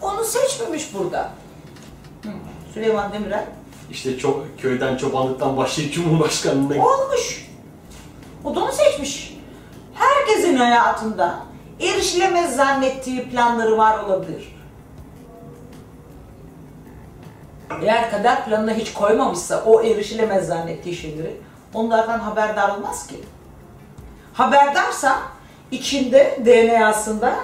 ama 0.00 0.12
onu 0.12 0.24
seçmemiş 0.24 0.94
burada. 0.94 1.30
Hı, 2.24 2.28
Süleyman 2.74 3.12
Demirel 3.12 3.44
İşte 3.90 4.18
çok, 4.18 4.46
köyden 4.58 4.96
çobanlıktan 4.96 5.56
başlayıp 5.56 5.94
Cumhurbaşkanlığına 5.94 6.84
olmuş. 6.86 7.50
O 8.44 8.54
da 8.56 8.60
onu 8.60 8.72
seçmiş. 8.72 9.38
Herkesin 9.94 10.56
hayatında 10.56 11.38
erişilemez 11.80 12.56
zannettiği 12.56 13.28
planları 13.30 13.78
var 13.78 13.98
olabilir. 14.04 14.56
Eğer 17.82 18.10
kader 18.10 18.44
planına 18.44 18.72
hiç 18.72 18.92
koymamışsa 18.92 19.62
o 19.66 19.82
erişilemez 19.82 20.46
zannettiği 20.46 20.96
şeyleri 20.96 21.40
onlardan 21.74 22.18
haberdar 22.18 22.68
olmaz 22.76 23.06
ki. 23.06 23.20
Haberdarsa 24.32 25.18
içinde 25.70 26.38
DNA'sında 26.44 27.34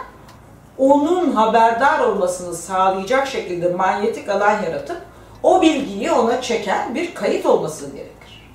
onun 0.78 1.32
haberdar 1.32 2.00
olmasını 2.00 2.54
sağlayacak 2.54 3.26
şekilde 3.26 3.68
manyetik 3.68 4.28
alan 4.28 4.62
yaratıp 4.62 5.02
o 5.42 5.62
bilgiyi 5.62 6.12
ona 6.12 6.42
çeken 6.42 6.94
bir 6.94 7.14
kayıt 7.14 7.46
olması 7.46 7.90
gerekir. 7.90 8.50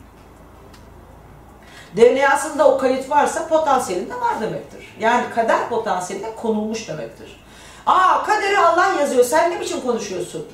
DNA'sında 1.98 2.72
o 2.72 2.78
kayıt 2.78 3.10
varsa 3.10 3.48
potansiyelinde 3.48 4.16
var 4.16 4.42
demektir. 4.42 4.96
Yani 5.00 5.26
kader 5.36 5.70
potansiyeline 5.70 6.36
konulmuş 6.36 6.88
demektir. 6.88 7.44
Aa 7.86 8.24
kaderi 8.24 8.58
Allah 8.60 8.94
yazıyor 9.00 9.24
sen 9.24 9.52
ne 9.52 9.60
biçim 9.60 9.82
konuşuyorsun? 9.82 10.48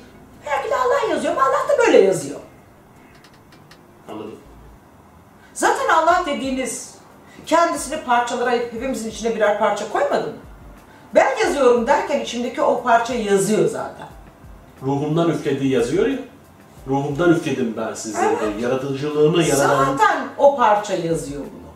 Belki 0.46 0.70
de 0.70 0.76
Allah 0.76 1.10
yazıyor 1.10 1.32
ama 1.32 1.42
Allah 1.42 1.68
da 1.68 1.78
böyle 1.78 1.98
yazıyor. 1.98 2.40
Anladım. 4.08 4.38
Zaten 5.54 5.88
Allah 5.88 6.22
dediğiniz 6.26 6.97
kendisini 7.48 8.04
parçalara 8.04 8.50
ayırıp 8.50 8.72
hepimizin 8.72 9.10
içine 9.10 9.36
birer 9.36 9.58
parça 9.58 9.92
koymadı 9.92 10.26
mı? 10.26 10.32
Ben 11.14 11.36
yazıyorum 11.36 11.86
derken 11.86 12.20
içimdeki 12.20 12.62
o 12.62 12.82
parça 12.82 13.14
yazıyor 13.14 13.68
zaten. 13.68 14.06
Ruhumdan 14.82 15.30
üflediği 15.30 15.72
yazıyor 15.72 16.06
ya. 16.06 16.18
Ruhumdan 16.86 17.30
üfledim 17.30 17.74
ben 17.76 17.94
size. 17.94 18.36
Evet. 18.42 18.62
Yaratıcılığını 18.62 19.42
yaradan... 19.42 19.84
Zaten 19.84 20.28
o 20.38 20.56
parça 20.56 20.94
yazıyor 20.94 21.40
bunu. 21.40 21.68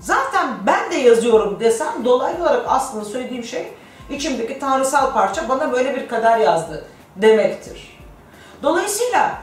Zaten 0.00 0.48
ben 0.66 0.90
de 0.90 0.94
yazıyorum 0.94 1.60
desem 1.60 2.04
dolaylı 2.04 2.42
olarak 2.42 2.64
aslında 2.68 3.04
söylediğim 3.04 3.44
şey 3.44 3.72
içimdeki 4.10 4.58
tanrısal 4.58 5.12
parça 5.12 5.48
bana 5.48 5.72
böyle 5.72 5.96
bir 5.96 6.08
kader 6.08 6.38
yazdı 6.38 6.84
demektir. 7.16 7.98
Dolayısıyla 8.62 9.38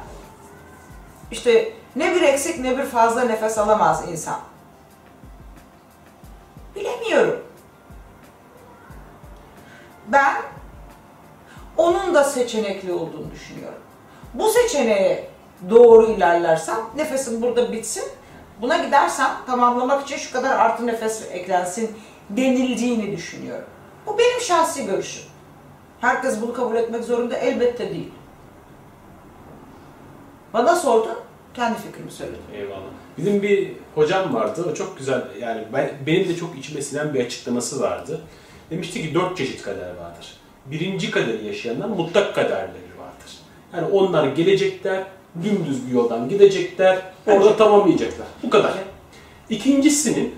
işte 1.32 1.74
ne 1.96 2.16
bir 2.16 2.22
eksik 2.22 2.60
ne 2.60 2.78
bir 2.78 2.86
fazla 2.86 3.22
nefes 3.22 3.58
alamaz 3.58 4.04
insan. 4.12 4.40
Bilemiyorum. 6.76 7.44
Ben 10.08 10.36
onun 11.78 12.14
da 12.16 12.24
seçenekli 12.24 12.94
olduğunu 12.94 13.32
düşünüyorum. 13.32 13.80
Bu 14.34 14.50
seçeneğe 14.50 15.30
doğru 15.70 16.08
ilerlersem 16.08 16.78
nefesim 16.96 17.42
burada 17.42 17.72
bitsin. 17.72 18.04
Buna 18.62 18.78
gidersem 18.78 19.32
tamamlamak 19.46 20.04
için 20.04 20.18
şu 20.18 20.34
kadar 20.34 20.60
artı 20.60 20.88
nefes 20.88 21.28
eklensin 21.32 21.98
denildiğini 22.30 23.18
düşünüyorum. 23.18 23.68
Bu 24.08 24.18
benim 24.18 24.42
şahsi 24.42 24.86
görüşüm. 24.86 25.24
Herkes 26.02 26.42
bunu 26.42 26.54
kabul 26.54 26.76
etmek 26.76 27.04
zorunda 27.04 27.38
elbette 27.38 27.90
değil. 27.90 28.12
Bana 30.54 30.76
sordun, 30.76 31.18
kendi 31.54 31.80
fikrimi 31.80 32.12
söyledim. 32.12 32.44
Eyvallah. 32.54 33.01
Bizim 33.22 33.42
bir 33.42 33.72
hocam 33.96 34.34
vardı. 34.34 34.68
O 34.72 34.74
çok 34.74 34.98
güzel 34.98 35.22
yani 35.42 35.62
ben, 35.74 35.92
benim 36.08 36.30
de 36.30 36.36
çok 36.36 36.58
içime 36.58 36.82
sinen 36.82 37.14
bir 37.14 37.26
açıklaması 37.26 37.82
vardı. 37.82 38.22
Demişti 38.72 39.02
ki 39.02 39.14
dört 39.14 39.38
çeşit 39.38 39.62
kader 39.62 39.90
vardır. 39.90 40.34
Birinci 40.66 41.12
kaderi 41.12 41.46
yaşayanlar 41.46 41.88
mutlak 41.88 42.36
kaderleri 42.36 42.92
vardır. 43.00 43.32
Yani 43.76 43.88
onlar 43.88 44.28
gelecekler, 44.28 45.04
dümdüz 45.44 45.88
bir 45.88 45.94
yoldan 45.94 46.30
gidecekler, 46.30 47.02
orada 47.28 47.58
tamamlayacaklar. 47.58 48.28
Bu 48.44 48.50
kadar. 48.50 48.74
İkincisinin 49.50 50.36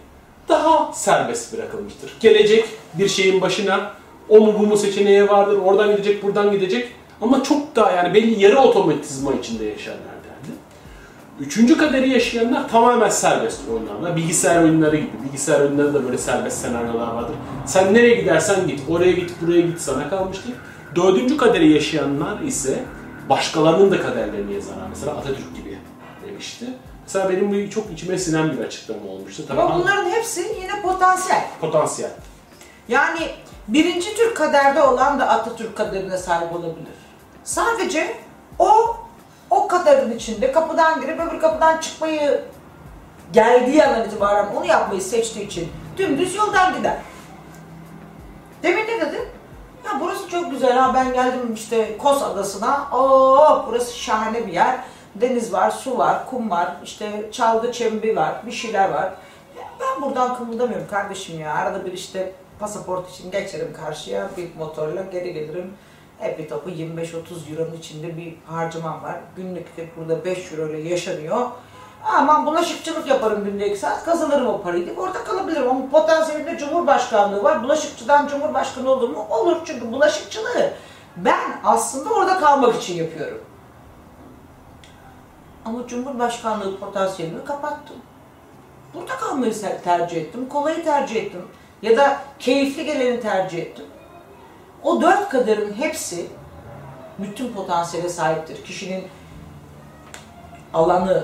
daha 0.50 0.94
serbest 0.94 1.54
bırakılmıştır. 1.54 2.14
Gelecek 2.20 2.66
bir 2.94 3.08
şeyin 3.08 3.42
başına, 3.42 3.92
o 4.30 4.40
mu 4.40 4.56
bu 4.60 4.68
mu 4.68 4.78
seçeneği 4.78 5.30
vardır, 5.30 5.58
oradan 5.58 5.92
gidecek, 5.92 6.24
buradan 6.24 6.52
gidecek. 6.52 6.88
Ama 7.22 7.44
çok 7.44 7.76
daha 7.76 7.92
yani 7.92 8.14
belli 8.14 8.44
yarı 8.44 8.60
otomatizma 8.60 9.34
içinde 9.34 9.66
yaşarlar. 9.66 10.13
Üçüncü 11.40 11.78
kaderi 11.78 12.10
yaşayanlar 12.10 12.70
tamamen 12.70 13.10
serbest 13.10 13.62
oynarlar. 13.70 14.16
Bilgisayar 14.16 14.64
oyunları 14.64 14.96
gibi. 14.96 15.12
Bilgisayar 15.26 15.60
oyunları 15.62 15.94
da 15.94 16.04
böyle 16.04 16.18
serbest 16.18 16.58
senaryolar 16.62 17.08
vardır. 17.14 17.36
Sen 17.66 17.94
nereye 17.94 18.16
gidersen 18.16 18.68
git, 18.68 18.82
oraya 18.90 19.12
git, 19.12 19.32
buraya 19.42 19.62
git 19.62 19.82
sana 19.82 20.10
kalmıştır. 20.10 20.54
Dördüncü 20.96 21.38
kaderi 21.38 21.70
yaşayanlar 21.72 22.40
ise 22.42 22.84
başkalarının 23.30 23.92
da 23.92 24.02
kaderlerini 24.02 24.54
yazarlar. 24.54 24.88
Mesela 24.90 25.12
Atatürk 25.12 25.56
gibi 25.56 25.78
demişti. 26.28 26.66
Mesela 27.04 27.30
benim 27.30 27.52
bu 27.68 27.70
çok 27.70 27.92
içime 27.92 28.18
sinen 28.18 28.58
bir 28.58 28.64
açıklama 28.64 29.10
olmuştu. 29.12 29.44
Tabii 29.48 29.62
Ama 29.62 29.80
bunların 29.80 30.10
hepsi 30.10 30.40
yine 30.62 30.82
potansiyel. 30.82 31.46
potansiyel. 31.62 32.12
Yani 32.88 33.20
birinci 33.68 34.16
Türk 34.16 34.38
kaderde 34.38 34.82
olan 34.82 35.20
da 35.20 35.30
Atatürk 35.30 35.76
kaderine 35.76 36.18
sahip 36.18 36.56
olabilir. 36.56 36.94
Sadece 37.44 38.16
o 38.60 38.98
o 39.54 39.68
kaderin 39.68 40.12
içinde 40.12 40.52
kapıdan 40.52 41.02
girip 41.02 41.20
öbür 41.20 41.40
kapıdan 41.40 41.78
çıkmayı 41.78 42.42
geldiği 43.34 43.84
andan 43.84 44.06
itibaren 44.06 44.48
onu 44.56 44.66
yapmayı 44.66 45.02
seçtiği 45.02 45.46
için 45.46 45.72
dümdüz 45.98 46.36
yoldan 46.36 46.78
gider. 46.78 46.98
Demin 48.64 48.88
ne 48.88 49.02
dedim? 49.02 49.30
Ya 49.86 49.92
burası 50.02 50.30
çok 50.30 50.52
güzel 50.52 50.78
ha 50.78 50.94
ben 50.94 51.14
geldim 51.14 51.54
işte 51.54 51.98
Kos 51.98 52.24
Adası'na. 52.24 52.88
Oo 52.92 53.66
burası 53.68 53.98
şahane 53.98 54.48
bir 54.48 54.54
yer. 54.54 54.80
Deniz 55.16 55.54
var, 55.54 55.72
su 55.72 55.98
var, 55.98 56.30
kum 56.30 56.50
var, 56.50 56.76
işte 56.84 57.30
çalgı 57.32 57.72
çembi 57.72 58.16
var, 58.16 58.34
bir 58.46 58.52
şeyler 58.52 58.90
var. 58.90 59.14
Ya 59.58 59.64
ben 59.80 60.02
buradan 60.02 60.38
kımıldamıyorum 60.38 60.88
kardeşim 60.88 61.40
ya. 61.40 61.54
Arada 61.54 61.86
bir 61.86 61.94
işte 61.94 62.32
pasaport 62.60 63.10
için 63.10 63.32
geçerim 63.32 63.74
karşıya 63.86 64.30
bir 64.38 64.56
motorla 64.56 65.02
geri 65.02 65.34
gelirim. 65.34 65.74
Hep 66.20 66.40
bir 66.40 66.50
topu 66.50 66.70
25-30 66.70 67.52
euronun 67.52 67.78
içinde 67.78 68.18
bir 68.18 68.36
harcamam 68.48 69.04
var. 69.04 69.20
Günlük 69.36 69.98
burada 69.98 70.26
5 70.26 70.52
euro 70.52 70.70
ile 70.70 70.90
yaşanıyor. 70.90 71.48
Aman 72.04 72.46
bulaşıkçılık 72.46 73.08
yaparım 73.08 73.44
günde 73.44 73.70
2 73.70 73.78
saat 73.80 74.06
kazanırım 74.06 74.48
o 74.48 74.62
parayı 74.62 74.86
deyip 74.86 75.00
orada 75.00 75.24
kalabilirim. 75.24 75.70
Ama 75.70 75.90
potansiyelinde 75.90 76.58
cumhurbaşkanlığı 76.58 77.44
var. 77.44 77.64
Bulaşıkçıdan 77.64 78.28
cumhurbaşkanı 78.28 78.90
olur 78.90 79.10
mu? 79.10 79.28
Olur 79.30 79.58
çünkü 79.66 79.92
bulaşıkçılığı 79.92 80.74
ben 81.18 81.60
aslında 81.64 82.14
orada 82.14 82.40
kalmak 82.40 82.76
için 82.76 82.96
yapıyorum. 82.96 83.42
Ama 85.66 85.88
cumhurbaşkanlığı 85.88 86.80
potansiyelimi 86.80 87.46
kapattım. 87.46 87.96
Burada 88.94 89.18
kalmayı 89.18 89.54
tercih 89.84 90.18
ettim. 90.18 90.50
Kolayı 90.50 90.84
tercih 90.84 91.16
ettim. 91.16 91.42
Ya 91.82 91.98
da 91.98 92.18
keyifli 92.40 92.86
geleni 92.86 93.22
tercih 93.22 93.58
ettim. 93.58 93.86
O 94.84 95.02
dört 95.02 95.30
kaderin 95.30 95.74
hepsi 95.74 96.28
bütün 97.20 97.54
potansiyele 97.54 98.10
sahiptir. 98.10 98.64
Kişinin 98.64 99.04
alanı, 100.74 101.24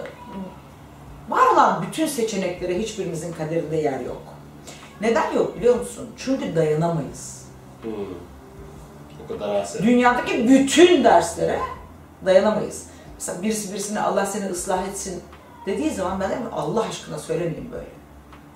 var 1.29 1.47
olan 1.53 1.83
bütün 1.87 2.07
seçeneklere 2.07 2.79
hiçbirimizin 2.79 3.33
kaderinde 3.33 3.77
yer 3.77 3.99
yok. 3.99 4.21
Neden 5.01 5.31
yok 5.31 5.57
biliyor 5.57 5.79
musun? 5.79 6.09
Çünkü 6.17 6.55
dayanamayız. 6.55 7.45
Hmm. 7.81 7.91
O 9.25 9.27
kadar 9.27 9.55
haset. 9.55 9.81
Dünyadaki 9.81 10.49
bütün 10.49 11.03
derslere 11.03 11.59
dayanamayız. 12.25 12.83
Mesela 13.15 13.41
birisi 13.41 13.73
birisine 13.73 13.99
Allah 13.99 14.25
seni 14.25 14.45
ıslah 14.45 14.87
etsin 14.87 15.23
dediği 15.65 15.91
zaman 15.91 16.19
ben 16.19 16.29
derim 16.29 16.43
Allah 16.53 16.81
aşkına 16.81 17.19
söylemeyin 17.19 17.71
böyle. 17.71 17.89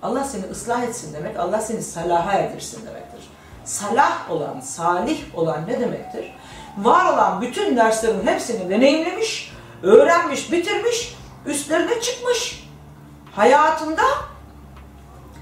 Allah 0.01 0.23
seni 0.23 0.45
ıslah 0.51 0.83
etsin 0.83 1.13
demek, 1.13 1.39
Allah 1.39 1.61
seni 1.61 1.81
salaha 1.81 2.33
erdirsin 2.33 2.85
demektir. 2.85 3.12
Salah 3.65 4.31
olan, 4.31 4.59
salih 4.59 5.35
olan 5.35 5.67
ne 5.67 5.79
demektir? 5.79 6.25
Var 6.77 7.13
olan 7.13 7.41
bütün 7.41 7.77
derslerin 7.77 8.27
hepsini 8.27 8.69
deneyimlemiş, 8.69 9.53
öğrenmiş, 9.83 10.51
bitirmiş, 10.51 11.15
üstlerine 11.45 12.01
çıkmış. 12.01 12.69
Hayatında 13.35 14.03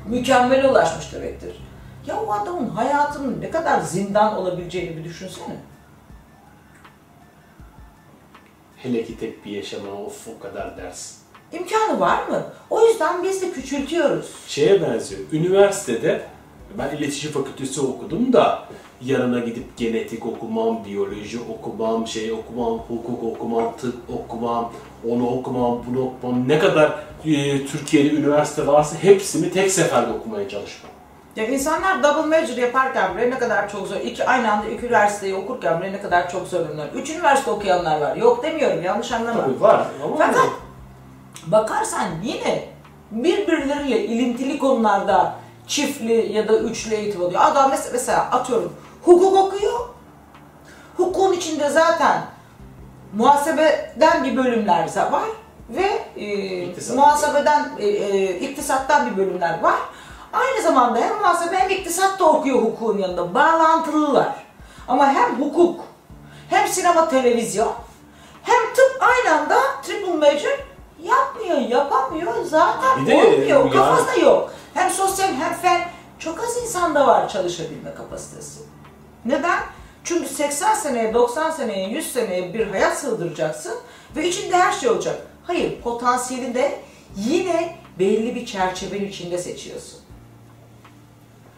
mükemmele 0.06 0.68
ulaşmış 0.68 1.14
demektir. 1.14 1.56
Ya 2.06 2.22
o 2.22 2.34
adamın 2.34 2.70
hayatının 2.70 3.42
ne 3.42 3.52
kadar 3.52 3.82
zindan 3.82 4.36
olabileceğini 4.38 4.98
bir 4.98 5.04
düşünsene. 5.04 5.56
Hele 8.78 9.06
ki 9.06 9.20
tek 9.20 9.46
bir 9.46 9.52
yaşama 9.52 9.92
of 9.92 10.28
o 10.28 10.40
kadar 10.40 10.78
ders. 10.78 11.16
İmkanı 11.52 12.00
var 12.00 12.28
mı? 12.28 12.44
O 12.70 12.88
yüzden 12.88 13.24
biz 13.24 13.42
de 13.42 13.52
küçültüyoruz. 13.52 14.36
Şeye 14.48 14.82
benziyor. 14.82 15.22
Üniversitede 15.32 16.22
ben 16.78 16.98
iletişim 16.98 17.32
fakültesi 17.32 17.82
okudum 17.82 18.34
da 18.34 18.64
yanına 19.02 19.40
gidip 19.40 19.78
genetik 19.78 20.26
okumam, 20.26 20.86
biyoloji 20.86 21.40
okumam, 21.50 22.08
şey 22.08 22.32
okumam, 22.32 22.80
hukuk 22.88 23.24
okumam, 23.24 23.74
tıp 23.82 23.96
okumam, 24.10 24.72
onu 25.10 25.30
okumam, 25.30 25.84
bunu 25.88 26.02
okumam. 26.06 26.48
Ne 26.48 26.60
kadar 26.60 27.00
e, 27.26 27.66
Türkiye'de 27.66 28.16
üniversite 28.16 28.68
varsa 28.68 28.96
hepsini 29.04 29.52
tek 29.52 29.72
seferde 29.72 30.12
okumaya 30.12 30.50
çalışmam. 30.50 30.92
Ya 31.36 31.48
insanlar 31.48 32.04
double 32.04 32.38
major 32.38 32.58
yaparken 32.58 33.18
bile 33.18 33.30
ne 33.30 33.40
kadar 33.40 33.70
çok 33.70 33.88
zor, 33.88 33.96
iki, 33.96 34.26
aynı 34.26 34.52
anda 34.52 34.70
iki 34.70 34.86
üniversiteyi 34.86 35.36
okurken 35.36 35.82
bile 35.82 35.92
ne 35.92 36.02
kadar 36.02 36.30
çok 36.32 36.48
zorlanıyor. 36.48 36.88
Üç 36.96 37.10
üniversite 37.10 37.52
okuyanlar 37.52 38.02
var. 38.02 38.16
Yok 38.16 38.44
demiyorum, 38.44 38.84
yanlış 38.84 39.12
anlama. 39.12 39.42
Tabii 39.44 39.62
var 39.62 39.88
ama 40.04 40.16
Fakat 40.18 40.50
bakarsan 41.48 42.08
yine 42.24 42.66
birbirleriyle 43.12 44.06
ilintili 44.06 44.60
konularda 44.60 45.36
çiftli 45.76 46.32
ya 46.34 46.48
da 46.48 46.58
üçlü 46.58 46.96
eğitim 46.96 47.22
oluyor. 47.22 47.42
Adam 47.44 47.72
mes- 47.72 47.90
mesela 47.94 48.20
atıyorum 48.32 48.74
hukuk 49.06 49.38
okuyor. 49.38 49.80
Hukukun 50.98 51.34
içinde 51.34 51.70
zaten 51.70 52.22
muhasebeden 53.14 54.24
bir 54.24 54.38
bölümler 54.38 54.90
var 55.12 55.24
ve 55.70 56.04
e, 56.16 56.26
İktisat. 56.64 56.96
muhasebeden 56.98 57.72
e, 57.80 57.88
e, 57.88 58.40
iktisattan 58.40 59.12
bir 59.12 59.18
bölümler 59.18 59.62
var. 59.62 59.76
Aynı 60.34 60.62
zamanda 60.64 61.00
hem 61.00 61.16
muhasebe 61.16 61.58
hem 61.58 61.70
iktisat 61.70 62.20
da 62.20 62.26
okuyor 62.26 62.58
hukukun 62.58 62.98
yanında. 62.98 63.34
Bağlantılılar. 63.34 64.36
Ama 64.88 65.08
hem 65.14 65.42
hukuk, 65.42 65.80
hem 66.50 66.68
sinema 66.68 67.10
televizyon, 67.10 67.74
hem 68.44 68.74
tıp 68.76 69.00
aynı 69.04 69.40
anda 69.40 69.58
triple 69.84 70.14
major 70.14 70.60
yapmıyor, 71.04 71.58
yapamıyor. 71.58 72.34
Zaten 72.46 73.06
Bir 73.06 73.12
de 73.12 73.16
olmuyor, 73.16 73.48
yani- 73.48 73.72
kafası 73.72 74.08
da 74.08 74.26
yok. 74.26 74.54
Hem 74.74 74.90
sosyal 74.90 75.34
hem 75.34 75.54
fen. 75.54 75.82
Çok 76.20 76.40
az 76.44 76.58
insanda 76.64 77.08
var 77.08 77.30
çalışabilme 77.30 77.94
kapasitesi. 77.96 78.60
Neden? 79.26 79.60
Çünkü 80.04 80.30
80 80.30 80.76
seneye, 80.76 81.14
90 81.14 81.52
seneye, 81.52 81.90
100 81.90 82.14
seneye 82.14 82.54
bir 82.54 82.68
hayat 82.68 82.98
sığdıracaksın 82.98 83.74
ve 84.16 84.28
içinde 84.28 84.58
her 84.58 84.72
şey 84.72 84.90
olacak. 84.90 85.28
Hayır, 85.44 85.82
potansiyeli 85.82 86.54
de 86.54 86.80
yine 87.16 87.76
belli 88.00 88.36
bir 88.36 88.46
çerçevenin 88.46 89.10
içinde 89.10 89.38
seçiyorsun. 89.38 90.00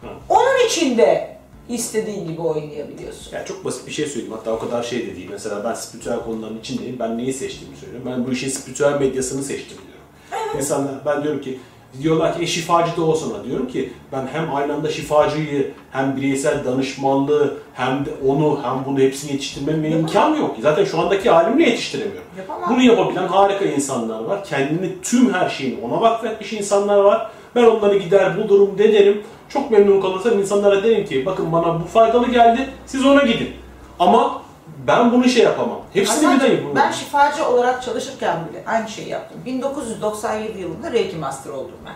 Hı. 0.00 0.06
Onun 0.28 0.66
içinde 0.66 1.36
istediğin 1.68 2.28
gibi 2.28 2.40
oynayabiliyorsun. 2.40 3.32
Yani 3.32 3.46
çok 3.46 3.64
basit 3.64 3.86
bir 3.86 3.92
şey 3.92 4.06
söyleyeyim. 4.06 4.32
Hatta 4.32 4.52
o 4.52 4.58
kadar 4.58 4.82
şey 4.82 5.06
de 5.06 5.16
değil. 5.16 5.28
Mesela 5.30 5.64
ben 5.64 5.74
spiritüel 5.74 6.24
konuların 6.24 6.58
içindeyim. 6.58 6.98
Ben 6.98 7.18
neyi 7.18 7.32
seçtiğimi 7.32 7.76
söylüyorum. 7.76 8.10
Ben 8.10 8.26
bu 8.26 8.32
işin 8.32 8.48
spiritüel 8.48 9.00
medyasını 9.00 9.42
seçtim 9.44 9.78
diyorum. 9.78 10.58
İnsanlar, 10.58 10.94
ben 11.06 11.22
diyorum 11.22 11.40
ki, 11.40 11.60
diyorlar 12.02 12.36
ki 12.36 12.42
e 12.42 12.46
şifacı 12.46 12.96
da 12.96 13.02
olsana. 13.02 13.44
Diyorum 13.44 13.68
ki 13.68 13.92
ben 14.12 14.28
hem 14.32 14.54
aynı 14.54 14.74
anda 14.74 14.90
şifacıyı, 14.90 15.70
hem 15.90 16.16
bireysel 16.16 16.64
danışmanlığı, 16.64 17.54
hem 17.74 18.04
de 18.04 18.10
onu, 18.28 18.60
hem 18.62 18.84
bunu 18.86 19.00
hepsini 19.00 19.32
yetiştirmenin 19.32 19.84
benim 19.84 19.98
imkanı 19.98 20.38
yok. 20.38 20.56
Zaten 20.62 20.84
şu 20.84 21.00
andaki 21.00 21.30
halimle 21.30 21.62
yetiştiremiyorum. 21.62 22.28
Yapamam. 22.38 22.70
Bunu 22.70 22.82
yapabilen 22.82 23.26
harika 23.26 23.64
insanlar 23.64 24.24
var. 24.24 24.44
Kendini 24.44 25.00
tüm 25.02 25.32
her 25.32 25.48
şeyini 25.48 25.84
ona 25.84 26.00
vakfetmiş 26.00 26.52
insanlar 26.52 26.98
var. 26.98 27.30
Ben 27.54 27.64
onları 27.64 27.98
gider 27.98 28.36
bulurum 28.36 28.78
denerim. 28.78 29.22
Çok 29.48 29.70
memnun 29.70 30.00
kalırsam 30.00 30.38
insanlara 30.38 30.84
derim 30.84 31.06
ki 31.06 31.26
bakın 31.26 31.52
bana 31.52 31.80
bu 31.80 31.84
faydalı 31.84 32.30
geldi 32.30 32.68
siz 32.86 33.06
ona 33.06 33.22
gidin. 33.22 33.50
Ama 33.98 34.43
ben 34.86 35.12
bunu 35.12 35.28
şey 35.28 35.44
yapamam. 35.44 35.80
Hepsini 35.92 36.26
Hasan'cığım, 36.26 36.40
birden 36.40 36.56
yapamam. 36.56 36.76
Ben 36.76 36.90
şifacı 36.90 37.48
olarak 37.48 37.82
çalışırken 37.82 38.48
bile 38.48 38.62
aynı 38.66 38.88
şeyi 38.88 39.08
yaptım. 39.08 39.40
1997 39.46 40.60
yılında 40.60 40.92
Reiki 40.92 41.16
Master 41.16 41.50
oldum 41.50 41.78
ben. 41.86 41.94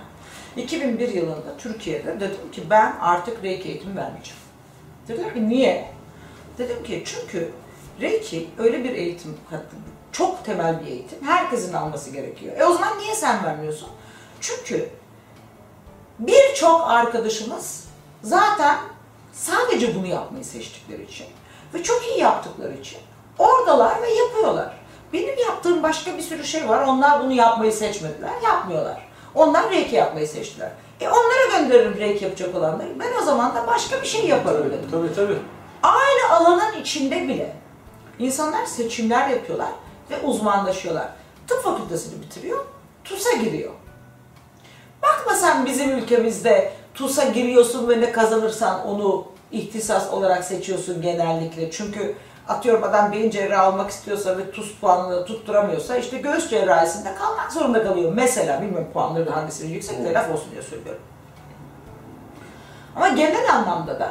2001 0.62 1.08
yılında 1.08 1.56
Türkiye'de 1.58 2.20
dedim 2.20 2.50
ki 2.52 2.62
ben 2.70 2.96
artık 3.00 3.44
Reiki 3.44 3.68
eğitimi 3.68 3.96
vermeyeceğim. 3.96 4.40
Dedim 5.08 5.34
ki 5.34 5.48
niye? 5.48 5.90
Dedim 6.58 6.82
ki 6.82 7.02
çünkü 7.06 7.50
Reiki 8.00 8.48
öyle 8.58 8.84
bir 8.84 8.90
eğitim 8.90 9.36
hattı, 9.50 9.76
çok 10.12 10.44
temel 10.44 10.80
bir 10.80 10.86
eğitim. 10.86 11.18
Herkesin 11.24 11.72
alması 11.72 12.10
gerekiyor. 12.10 12.56
E 12.58 12.64
o 12.64 12.72
zaman 12.72 12.98
niye 12.98 13.14
sen 13.14 13.44
vermiyorsun? 13.44 13.88
Çünkü 14.40 14.88
birçok 16.18 16.90
arkadaşımız 16.90 17.84
zaten 18.22 18.76
sadece 19.32 19.94
bunu 19.94 20.06
yapmayı 20.06 20.44
seçtikleri 20.44 21.02
için 21.02 21.26
ve 21.74 21.82
çok 21.82 22.06
iyi 22.06 22.18
yaptıkları 22.20 22.74
için 22.74 22.98
oradalar 23.38 24.02
ve 24.02 24.10
yapıyorlar. 24.10 24.72
Benim 25.12 25.38
yaptığım 25.38 25.82
başka 25.82 26.16
bir 26.16 26.22
sürü 26.22 26.44
şey 26.44 26.68
var. 26.68 26.86
Onlar 26.86 27.20
bunu 27.22 27.32
yapmayı 27.32 27.72
seçmediler, 27.72 28.30
yapmıyorlar. 28.44 29.08
Onlar 29.34 29.70
reiki 29.70 29.96
yapmayı 29.96 30.28
seçtiler. 30.28 30.70
E 31.00 31.08
onlara 31.08 31.58
gönderirim 31.58 31.98
reiki 31.98 32.24
yapacak 32.24 32.54
olanları. 32.54 33.00
Ben 33.00 33.22
o 33.22 33.24
zaman 33.24 33.54
da 33.54 33.66
başka 33.66 34.02
bir 34.02 34.06
şey 34.06 34.26
yaparım 34.26 34.62
Tabii 34.62 34.70
dedim. 34.72 34.88
tabii. 34.90 35.14
tabii. 35.14 35.38
Aynı 35.82 36.32
alanın 36.36 36.80
içinde 36.80 37.28
bile 37.28 37.56
insanlar 38.18 38.66
seçimler 38.66 39.28
yapıyorlar 39.28 39.68
ve 40.10 40.20
uzmanlaşıyorlar. 40.20 41.08
Tıp 41.46 41.62
fakültesini 41.62 42.22
bitiriyor, 42.22 42.64
TUS'a 43.04 43.32
giriyor. 43.32 43.72
Bakma 45.02 45.34
sen 45.34 45.66
bizim 45.66 45.98
ülkemizde 45.98 46.72
TUS'a 46.94 47.24
giriyorsun 47.24 47.88
ve 47.88 48.00
ne 48.00 48.12
kazanırsan 48.12 48.86
onu 48.86 49.24
ihtisas 49.52 50.12
olarak 50.12 50.44
seçiyorsun 50.44 51.02
genellikle. 51.02 51.70
Çünkü 51.70 52.14
atıyorum 52.48 52.84
adam 52.84 53.12
beyin 53.12 53.30
cerrahı 53.30 53.62
almak 53.62 53.90
istiyorsa 53.90 54.38
ve 54.38 54.50
TUS 54.50 54.74
puanını 54.80 55.24
tutturamıyorsa 55.24 55.96
işte 55.96 56.18
göğüs 56.18 56.50
cerrahisinde 56.50 57.14
kalmak 57.14 57.52
zorunda 57.52 57.84
kalıyor. 57.84 58.12
Mesela 58.14 58.62
bilmiyorum 58.62 58.88
puanları 58.92 59.26
da 59.26 59.36
hangisinin 59.36 59.70
yüksek 59.70 60.04
de 60.04 60.12
laf 60.12 60.30
olsun 60.30 60.50
diye 60.50 60.62
söylüyorum. 60.62 61.02
Ama 62.96 63.08
genel 63.08 63.54
anlamda 63.54 64.00
da 64.00 64.10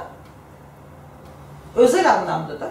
özel 1.76 2.14
anlamda 2.14 2.60
da 2.60 2.70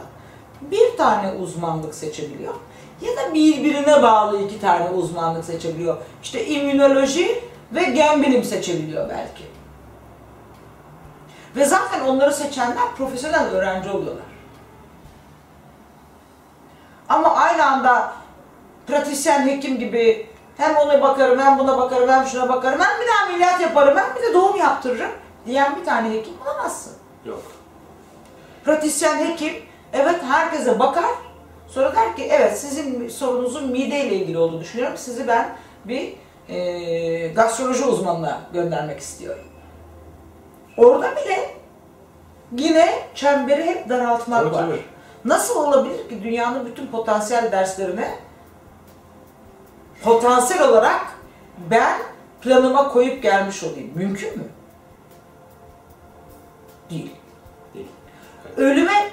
bir 0.61 0.97
tane 0.97 1.33
uzmanlık 1.33 1.95
seçebiliyor 1.95 2.55
ya 3.01 3.17
da 3.17 3.35
birbirine 3.35 4.03
bağlı 4.03 4.43
iki 4.43 4.61
tane 4.61 4.91
uzmanlık 4.91 5.45
seçebiliyor. 5.45 5.97
İşte 6.23 6.47
immünoloji 6.47 7.45
ve 7.73 7.85
gen 7.85 8.23
bilim 8.23 8.45
seçebiliyor 8.45 9.09
belki. 9.09 9.56
Ve 11.57 11.65
zaten 11.65 12.01
onları 12.01 12.33
seçenler 12.33 12.95
profesyonel 12.97 13.47
öğrenci 13.47 13.91
oluyorlar. 13.91 14.27
Ama 17.09 17.35
aynı 17.35 17.67
anda 17.67 18.13
pratisyen 18.87 19.49
hekim 19.49 19.79
gibi 19.79 20.31
hem 20.57 20.77
ona 20.77 21.03
bakarım, 21.03 21.39
hem 21.39 21.59
buna 21.59 21.79
bakarım, 21.79 22.09
hem 22.09 22.27
şuna 22.27 22.49
bakarım, 22.49 22.81
hem 22.81 23.01
bir 23.01 23.07
de 23.07 23.11
ameliyat 23.27 23.61
yaparım, 23.61 23.99
hem 23.99 24.17
bir 24.17 24.23
de 24.23 24.35
doğum 24.35 24.57
yaptırırım 24.57 25.11
diyen 25.47 25.77
bir 25.77 25.85
tane 25.85 26.11
hekim 26.11 26.35
bulamazsın. 26.45 26.93
Yok. 27.25 27.43
Pratisyen 28.65 29.27
hekim 29.27 29.55
evet 29.93 30.23
herkese 30.23 30.79
bakar. 30.79 31.11
Sonra 31.69 31.95
der 31.95 32.17
ki 32.17 32.29
evet 32.31 32.59
sizin 32.59 33.09
sorunuzun 33.09 33.71
mideyle 33.71 34.15
ilgili 34.15 34.39
olduğunu 34.39 34.61
düşünüyorum. 34.61 34.97
Sizi 34.97 35.29
ben 35.29 35.57
bir 35.85 36.15
e, 36.49 37.29
gastroloji 37.29 37.85
uzmanına 37.85 38.41
göndermek 38.53 39.01
istiyorum. 39.01 39.45
Orada 40.77 41.17
bile 41.17 41.51
yine 42.59 42.95
çemberi 43.15 43.65
hep 43.65 43.89
daraltmak 43.89 44.43
Tabii, 44.45 44.55
var. 44.55 44.63
tabii. 44.63 44.83
Nasıl 45.25 45.57
olabilir 45.57 46.09
ki 46.09 46.23
dünyanın 46.23 46.67
bütün 46.67 46.87
potansiyel 46.87 47.53
derslerine 47.53 48.19
potansiyel 50.03 50.69
olarak 50.69 51.01
ben 51.71 51.99
planıma 52.41 52.89
koyup 52.89 53.23
gelmiş 53.23 53.65
olayım? 53.65 53.91
Mümkün 53.95 54.39
mü? 54.39 54.45
Değil. 56.91 57.11
Değil. 57.75 57.87
Ölüme 58.57 59.11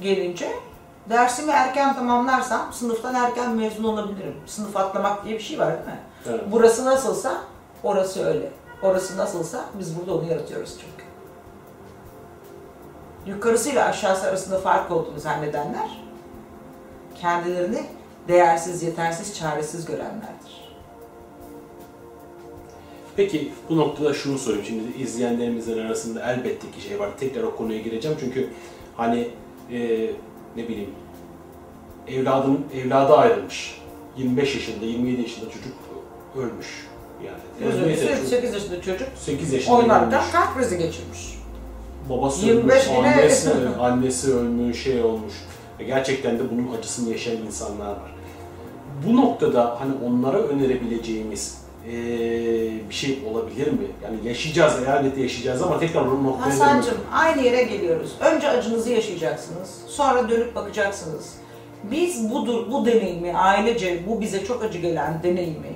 gelince 0.00 0.48
dersimi 1.10 1.52
erken 1.52 1.94
tamamlarsam 1.94 2.72
sınıftan 2.72 3.14
erken 3.14 3.50
mezun 3.50 3.84
olabilirim. 3.84 4.36
Sınıf 4.46 4.76
atlamak 4.76 5.24
diye 5.24 5.38
bir 5.38 5.42
şey 5.42 5.58
var 5.58 5.72
değil 5.72 5.86
mi? 5.86 6.00
Evet. 6.28 6.40
Burası 6.50 6.84
nasılsa 6.84 7.34
orası 7.82 8.26
öyle. 8.26 8.50
Orası 8.84 9.16
nasılsa 9.16 9.64
biz 9.78 9.98
burada 9.98 10.14
onu 10.14 10.30
yaratıyoruz 10.30 10.70
çünkü. 10.80 11.04
Yukarısıyla 13.26 13.84
aşağısı 13.84 14.26
arasında 14.26 14.58
fark 14.58 14.90
olduğunu 14.90 15.20
zannedenler 15.20 16.02
kendilerini 17.20 17.86
değersiz, 18.28 18.82
yetersiz, 18.82 19.38
çaresiz 19.38 19.86
görenlerdir. 19.86 20.64
Peki 23.16 23.52
bu 23.68 23.76
noktada 23.76 24.14
şunu 24.14 24.38
sorayım. 24.38 24.64
Şimdi 24.64 25.02
izleyenlerimizin 25.02 25.78
arasında 25.78 26.32
elbette 26.32 26.70
ki 26.70 26.80
şey 26.80 27.00
var. 27.00 27.10
Tekrar 27.20 27.42
o 27.42 27.56
konuya 27.56 27.80
gireceğim 27.80 28.16
çünkü 28.20 28.48
hani 28.96 29.28
e, 29.70 30.10
ne 30.56 30.68
bileyim 30.68 30.90
evladın 32.08 32.66
evladı 32.74 33.14
ayrılmış. 33.14 33.82
25 34.16 34.54
yaşında, 34.54 34.84
27 34.84 35.22
yaşında 35.22 35.50
çocuk 35.50 35.74
ölmüş. 36.36 36.93
Yani 37.22 37.96
çocuk 37.96 38.28
8 38.28 38.54
yaşında 38.54 38.80
çocuk 38.82 39.08
8 39.16 39.52
yaşında 39.52 39.76
oynarken 39.76 40.22
kalp 40.32 40.54
krizi 40.56 40.78
geçirmiş. 40.78 41.38
Babası 42.10 42.46
25 42.46 42.74
ölmüş, 42.88 42.88
annesi, 42.98 43.50
annesi 43.80 44.34
ölmüş, 44.34 44.82
şey 44.82 45.02
olmuş. 45.02 45.32
Ve 45.80 45.84
gerçekten 45.84 46.38
de 46.38 46.42
bunun 46.50 46.78
acısını 46.78 47.10
yaşayan 47.10 47.36
insanlar 47.46 47.86
var. 47.88 48.14
Bu 49.06 49.16
noktada 49.16 49.80
hani 49.80 49.92
onlara 50.06 50.38
önerebileceğimiz 50.38 51.58
eee, 51.86 51.92
bir 52.88 52.94
şey 52.94 53.18
olabilir 53.32 53.66
mi? 53.66 53.86
Yani 54.04 54.16
yaşayacağız, 54.28 54.74
elbette 54.88 55.20
yaşayacağız 55.22 55.62
ama 55.62 55.78
tekrar 55.78 56.00
o 56.00 56.24
noktaya 56.24 56.46
Hasan'cığım 56.46 56.98
aynı 57.12 57.42
yere 57.42 57.62
geliyoruz. 57.62 58.12
Önce 58.20 58.48
acınızı 58.48 58.90
yaşayacaksınız. 58.90 59.70
Sonra 59.86 60.28
dönüp 60.28 60.54
bakacaksınız. 60.54 61.32
Biz 61.90 62.30
budur, 62.30 62.66
bu 62.72 62.86
deneyimi, 62.86 63.36
ailece 63.36 64.02
bu 64.08 64.20
bize 64.20 64.44
çok 64.44 64.64
acı 64.64 64.78
gelen 64.78 65.20
deneyimi 65.22 65.73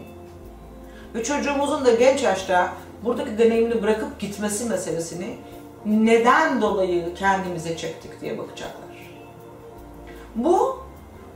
ve 1.14 1.24
çocuğumuzun 1.24 1.84
da 1.84 1.94
genç 1.94 2.22
yaşta 2.22 2.72
buradaki 3.04 3.38
deneyimini 3.38 3.82
bırakıp 3.82 4.20
gitmesi 4.20 4.64
meselesini 4.64 5.36
neden 5.86 6.62
dolayı 6.62 7.14
kendimize 7.14 7.76
çektik 7.76 8.20
diye 8.20 8.38
bakacaklar. 8.38 8.88
Bu 10.34 10.78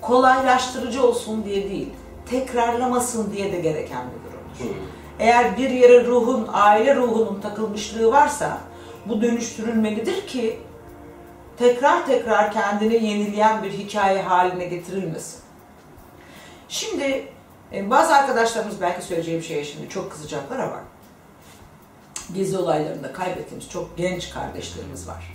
kolaylaştırıcı 0.01 1.07
olsun 1.07 1.45
diye 1.45 1.71
değil, 1.71 1.89
tekrarlamasın 2.31 3.33
diye 3.33 3.53
de 3.53 3.61
gereken 3.61 4.03
bir 4.07 4.31
durumdur. 4.31 4.77
Eğer 5.19 5.57
bir 5.57 5.71
yere 5.71 6.05
ruhun, 6.05 6.49
aile 6.53 6.97
ruhunun 6.97 7.41
takılmışlığı 7.41 8.13
varsa 8.13 8.59
bu 9.07 9.23
dönüştürülmelidir 9.23 10.27
ki 10.27 10.59
tekrar 11.59 12.07
tekrar 12.07 12.53
kendini 12.53 12.95
yenileyen 13.07 13.63
bir 13.63 13.71
hikaye 13.71 14.23
haline 14.23 14.65
getirilmesin. 14.65 15.41
Şimdi 16.69 17.29
e, 17.75 17.91
bazı 17.91 18.15
arkadaşlarımız 18.15 18.81
belki 18.81 19.05
söyleyeceğim 19.05 19.43
şeye 19.43 19.65
şimdi 19.65 19.89
çok 19.89 20.13
kızacaklar 20.13 20.59
ama 20.59 20.81
gezi 22.35 22.59
olaylarında 22.59 23.13
kaybettiğimiz 23.13 23.69
çok 23.69 23.97
genç 23.97 24.31
kardeşlerimiz 24.31 25.09
var. 25.09 25.35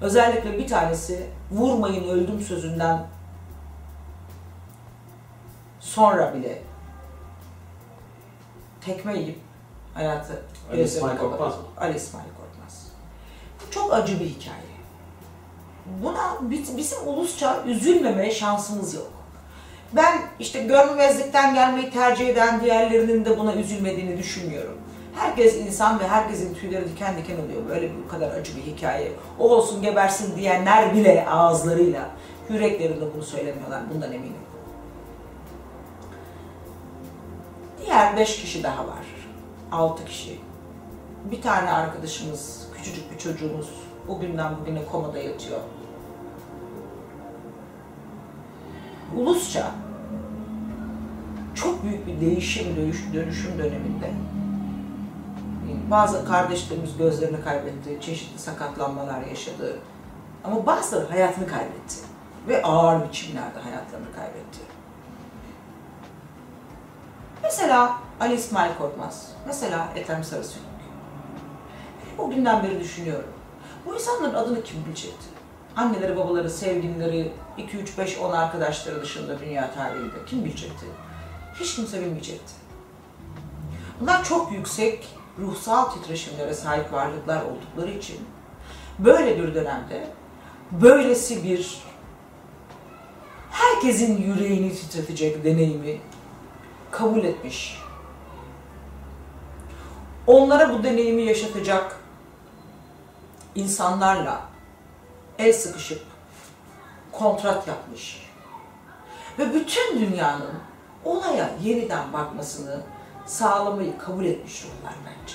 Özellikle 0.00 0.58
bir 0.58 0.66
tanesi 0.66 1.26
vurmayın 1.50 2.08
öldüm 2.08 2.40
sözünden 2.40 3.06
sonra 5.80 6.34
bile 6.34 6.62
tekme 8.80 9.18
yiyip 9.18 9.38
hayatı 9.94 10.42
Ali 10.72 10.82
İsmail. 10.82 11.18
Korkmaz 11.18 11.56
mı? 11.56 11.62
Ali 11.78 11.96
İsmail 11.96 12.24
Korkmaz. 12.24 12.86
Bu 13.66 13.70
çok 13.70 13.92
acı 13.94 14.20
bir 14.20 14.24
hikaye. 14.26 14.74
Buna 16.02 16.36
biz- 16.40 16.76
bizim 16.76 17.08
ulusça 17.08 17.62
üzülmeme 17.66 18.30
şansımız 18.30 18.94
yok. 18.94 19.10
Ben 19.96 20.20
işte 20.38 20.62
görmemezlikten 20.62 21.54
gelmeyi 21.54 21.90
tercih 21.90 22.28
eden 22.28 22.60
diğerlerinin 22.60 23.24
de 23.24 23.38
buna 23.38 23.54
üzülmediğini 23.54 24.18
düşünmüyorum. 24.18 24.78
Herkes 25.14 25.56
insan 25.56 26.00
ve 26.00 26.08
herkesin 26.08 26.54
tüyleri 26.54 26.88
diken 26.88 27.16
diken 27.16 27.34
oluyor. 27.34 27.68
Böyle 27.68 27.90
bu 28.04 28.08
kadar 28.08 28.30
acı 28.30 28.56
bir 28.56 28.62
hikaye. 28.62 29.12
O 29.38 29.48
olsun 29.48 29.82
gebersin 29.82 30.36
diyenler 30.36 30.94
bile 30.94 31.26
ağızlarıyla, 31.28 32.10
yüreklerinde 32.48 33.14
bunu 33.14 33.22
söylemiyorlar. 33.22 33.82
Bundan 33.94 34.12
eminim. 34.12 34.34
Diğer 37.84 38.16
beş 38.16 38.40
kişi 38.40 38.62
daha 38.62 38.86
var. 38.86 39.04
Altı 39.72 40.04
kişi. 40.04 40.40
Bir 41.30 41.42
tane 41.42 41.70
arkadaşımız, 41.70 42.68
küçücük 42.76 43.12
bir 43.12 43.18
çocuğumuz 43.18 43.70
o 44.08 44.20
günden 44.20 44.52
bugüne 44.60 44.84
komada 44.84 45.18
yatıyor. 45.18 45.60
Ulusça 49.16 49.70
çok 51.54 51.84
büyük 51.84 52.06
bir 52.06 52.20
değişim, 52.20 52.76
dönüş, 52.76 53.04
dönüşüm 53.14 53.58
döneminde 53.58 54.10
Bazı 55.90 56.26
kardeşlerimiz 56.26 56.96
gözlerini 56.96 57.44
kaybetti, 57.44 57.98
çeşitli 58.00 58.38
sakatlanmalar 58.38 59.22
yaşadı. 59.22 59.78
Ama 60.44 60.66
bazıları 60.66 61.08
hayatını 61.08 61.46
kaybetti. 61.46 61.94
Ve 62.48 62.62
ağır 62.62 63.08
biçimlerde 63.08 63.58
hayatlarını 63.58 64.14
kaybetti. 64.16 64.58
Mesela 67.42 67.96
Ali 68.20 68.34
İsmail 68.34 68.74
Korkmaz, 68.78 69.32
mesela 69.46 69.88
Ethem 69.96 70.24
Sarısülük. 70.24 70.64
O 72.18 72.30
günden 72.30 72.62
beri 72.62 72.80
düşünüyorum. 72.80 73.30
Bu 73.86 73.94
insanların 73.94 74.34
adını 74.34 74.62
kim 74.62 74.84
bilecekti? 74.84 75.26
Anneleri, 75.76 76.16
babaları, 76.16 76.50
sevgilileri, 76.50 77.32
2, 77.58 77.76
3, 77.76 77.98
5, 77.98 78.18
10 78.18 78.32
arkadaşları 78.32 79.02
dışında 79.02 79.40
dünya 79.40 79.74
tarihinde 79.74 80.24
kim 80.26 80.44
bilecekti? 80.44 80.86
Hiç 81.60 81.76
kimse 81.76 82.00
bilmeyecekti. 82.00 82.52
Bunlar 84.00 84.24
çok 84.24 84.52
yüksek 84.52 85.08
ruhsal 85.38 85.90
titreşimlere 85.90 86.54
sahip 86.54 86.92
varlıklar 86.92 87.42
oldukları 87.44 87.90
için 87.90 88.16
böyle 88.98 89.42
bir 89.42 89.54
dönemde 89.54 90.10
böylesi 90.72 91.44
bir 91.44 91.82
herkesin 93.50 94.22
yüreğini 94.22 94.74
titretecek 94.74 95.44
deneyimi 95.44 96.00
kabul 96.90 97.24
etmiş. 97.24 97.78
Onlara 100.26 100.72
bu 100.72 100.82
deneyimi 100.82 101.22
yaşatacak 101.22 102.00
insanlarla 103.54 104.40
el 105.38 105.52
sıkışıp 105.52 106.02
kontrat 107.12 107.68
yapmış. 107.68 108.30
Ve 109.38 109.54
bütün 109.54 110.00
dünyanın 110.00 110.54
olaya 111.04 111.50
yeniden 111.62 112.12
bakmasını 112.12 112.80
sağlamayı 113.26 113.98
kabul 113.98 114.24
etmiş 114.24 114.64
ruhlar 114.64 114.94
bence. 115.06 115.34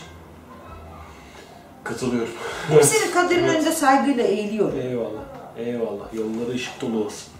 Katılıyorum. 1.83 2.33
Hepsinin 2.69 3.11
kaderin 3.11 3.47
önünde 3.47 3.71
saygıyla 3.71 4.23
eğiliyorum. 4.23 4.79
Eyvallah. 4.79 5.21
Eyvallah. 5.57 6.13
Yolları 6.13 6.49
ışık 6.55 6.81
dolu 6.81 7.05
olsun. 7.05 7.33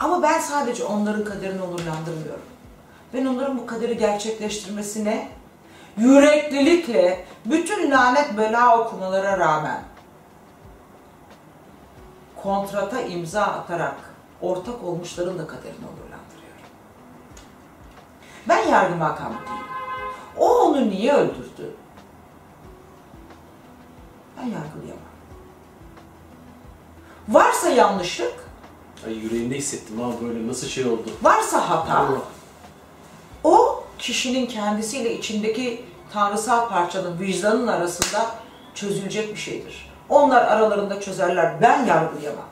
Ama 0.00 0.22
ben 0.22 0.38
sadece 0.40 0.84
onların 0.84 1.24
kaderini 1.24 1.62
onurlandırmıyorum. 1.62 2.42
Ben 3.14 3.26
onların 3.26 3.58
bu 3.58 3.66
kaderi 3.66 3.96
gerçekleştirmesine 3.98 5.28
yüreklilikle 5.96 7.24
bütün 7.44 7.90
lanet 7.90 8.38
bela 8.38 8.80
okumalara 8.80 9.38
rağmen 9.38 9.82
kontrata 12.42 13.00
imza 13.00 13.42
atarak 13.42 13.96
ortak 14.40 14.84
olmuşların 14.84 15.38
da 15.38 15.46
kaderini 15.46 15.76
onurlandırıyorum. 15.76 16.07
Ben 18.48 18.68
yargı 18.68 19.00
değilim. 19.34 19.66
O 20.36 20.58
onu 20.62 20.90
niye 20.90 21.12
öldürdü? 21.12 21.74
Ben 24.36 24.42
yargılayamam. 24.42 25.08
Varsa 27.28 27.68
yanlışlık, 27.68 28.34
Ay 29.06 29.12
yüreğimde 29.14 29.54
hissettim 29.54 30.00
ha 30.00 30.10
böyle 30.22 30.48
nasıl 30.48 30.66
şey 30.66 30.84
oldu. 30.84 31.10
varsa 31.22 31.70
hata, 31.70 31.98
Allah. 31.98 32.18
o 33.44 33.84
kişinin 33.98 34.46
kendisiyle 34.46 35.18
içindeki 35.18 35.84
tanrısal 36.12 36.68
parçanın 36.68 37.20
vicdanın 37.20 37.66
arasında 37.66 38.26
çözülecek 38.74 39.30
bir 39.34 39.40
şeydir. 39.40 39.90
Onlar 40.08 40.42
aralarında 40.42 41.00
çözerler. 41.00 41.60
Ben 41.62 41.86
yargılayamam. 41.86 42.44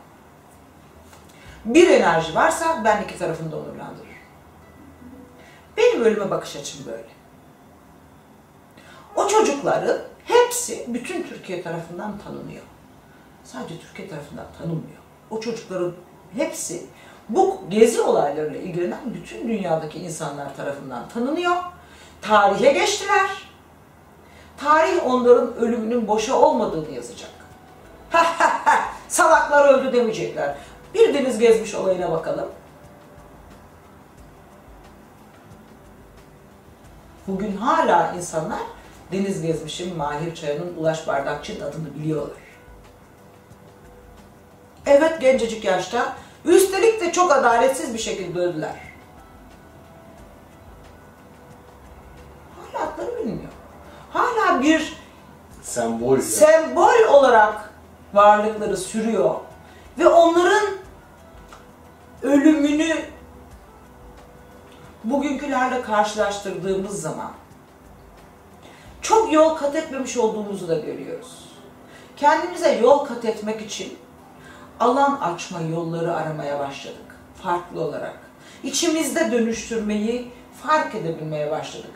Bir 1.65 1.89
enerji 1.89 2.35
varsa 2.35 2.83
ben 2.85 3.03
iki 3.03 3.19
tarafını 3.19 3.53
da 3.53 3.57
onurlandırırım. 3.57 4.06
Benim 5.77 6.05
ölüme 6.05 6.31
bakış 6.31 6.57
açım 6.57 6.81
böyle. 6.87 7.09
O 9.17 9.29
çocukların 9.29 9.99
hepsi 10.25 10.85
bütün 10.89 11.23
Türkiye 11.23 11.63
tarafından 11.63 12.19
tanınıyor. 12.19 12.63
Sadece 13.45 13.81
Türkiye 13.81 14.09
tarafından 14.09 14.47
tanınmıyor. 14.59 14.99
O 15.31 15.41
çocukların 15.41 15.93
hepsi 16.37 16.87
bu 17.29 17.61
gezi 17.69 18.01
olaylarıyla 18.01 18.61
ilgilenen 18.61 19.15
bütün 19.15 19.49
dünyadaki 19.49 19.99
insanlar 19.99 20.57
tarafından 20.57 21.09
tanınıyor. 21.09 21.57
Tarihe 22.23 22.73
geçtiler. 22.73 23.31
Tarih 24.57 25.07
onların 25.07 25.55
ölümünün 25.57 26.09
boşa 26.09 26.35
olmadığını 26.35 26.91
yazacak. 26.91 27.31
Salaklar 29.09 29.75
öldü 29.75 29.93
demeyecekler. 29.93 30.55
Bir 30.95 31.15
deniz 31.15 31.39
gezmiş 31.39 31.75
olayına 31.75 32.13
bakalım. 32.13 32.49
Bugün 37.29 37.57
hala 37.57 38.13
insanlar 38.17 38.59
Deniz 39.13 39.43
Gezmiş'in 39.43 39.97
Mahir 39.97 40.35
Çaya'nın 40.35 40.77
Ulaş 40.77 41.07
Bardakçı'nın 41.07 41.61
adını 41.61 41.95
biliyorlar. 41.95 42.37
Evet 44.87 45.21
gencecik 45.21 45.65
yaşta. 45.65 46.17
Üstelik 46.45 47.01
de 47.01 47.13
çok 47.13 47.33
adaletsiz 47.33 47.95
bir 47.95 47.99
şekilde 47.99 48.39
öldüler. 48.39 48.75
Hala 52.57 52.85
adları 52.89 53.17
bilmiyor. 53.19 53.53
Hala 54.13 54.63
bir 54.63 54.97
Sembol. 55.63 56.17
ya. 56.17 56.23
sembol 56.23 57.09
olarak 57.13 57.71
varlıkları 58.15 58.77
sürüyor. 58.77 59.35
Ve 59.99 60.09
onların 60.09 60.67
ölümünü 62.23 62.97
bugünkülerle 65.11 65.83
karşılaştırdığımız 65.83 67.03
zaman 67.03 67.33
çok 69.03 69.33
yol 69.33 69.55
kat 69.55 69.77
etmemiş 69.77 70.17
olduğumuzu 70.17 70.69
da 70.69 70.75
görüyoruz. 70.75 71.47
Kendimize 72.17 72.79
yol 72.83 72.99
kat 72.99 73.25
etmek 73.25 73.63
için 73.63 73.99
alan 74.81 75.19
açma 75.21 75.61
yolları 75.61 76.15
aramaya 76.15 76.59
başladık. 76.59 77.17
Farklı 77.43 77.81
olarak. 77.81 78.19
İçimizde 78.63 79.33
dönüştürmeyi 79.33 80.31
fark 80.63 80.95
edebilmeye 80.95 81.51
başladık. 81.51 81.91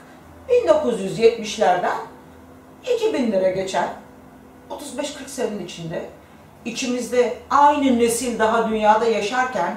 1970'lerden 0.49 1.97
2000'lere 2.85 3.55
geçen 3.55 3.89
35-40 4.71 5.07
senenin 5.27 5.65
içinde 5.65 6.09
içimizde 6.65 7.37
aynı 7.51 7.99
nesil 7.99 8.39
daha 8.39 8.71
dünyada 8.71 9.05
yaşarken 9.05 9.77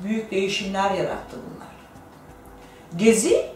büyük 0.00 0.30
değişimler 0.30 0.90
yarattı. 0.90 1.36
Gezi 2.96 3.46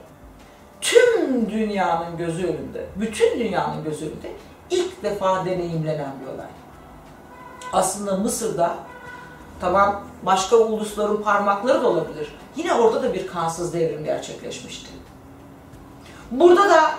tüm 0.80 1.50
dünyanın 1.50 2.16
gözü 2.16 2.46
önünde, 2.46 2.86
bütün 2.96 3.40
dünyanın 3.40 3.84
gözü 3.84 4.04
önünde 4.04 4.32
ilk 4.70 5.02
defa 5.02 5.44
deneyimlenen 5.44 6.12
bir 6.20 6.34
olay. 6.34 6.46
Aslında 7.72 8.16
Mısır'da 8.16 8.76
tamam 9.60 10.04
başka 10.22 10.56
ulusların 10.56 11.22
parmakları 11.22 11.82
da 11.82 11.88
olabilir. 11.88 12.32
Yine 12.56 12.74
orada 12.74 13.02
da 13.02 13.14
bir 13.14 13.26
kansız 13.26 13.74
devrim 13.74 14.04
gerçekleşmişti. 14.04 14.90
Burada 16.30 16.70
da 16.70 16.90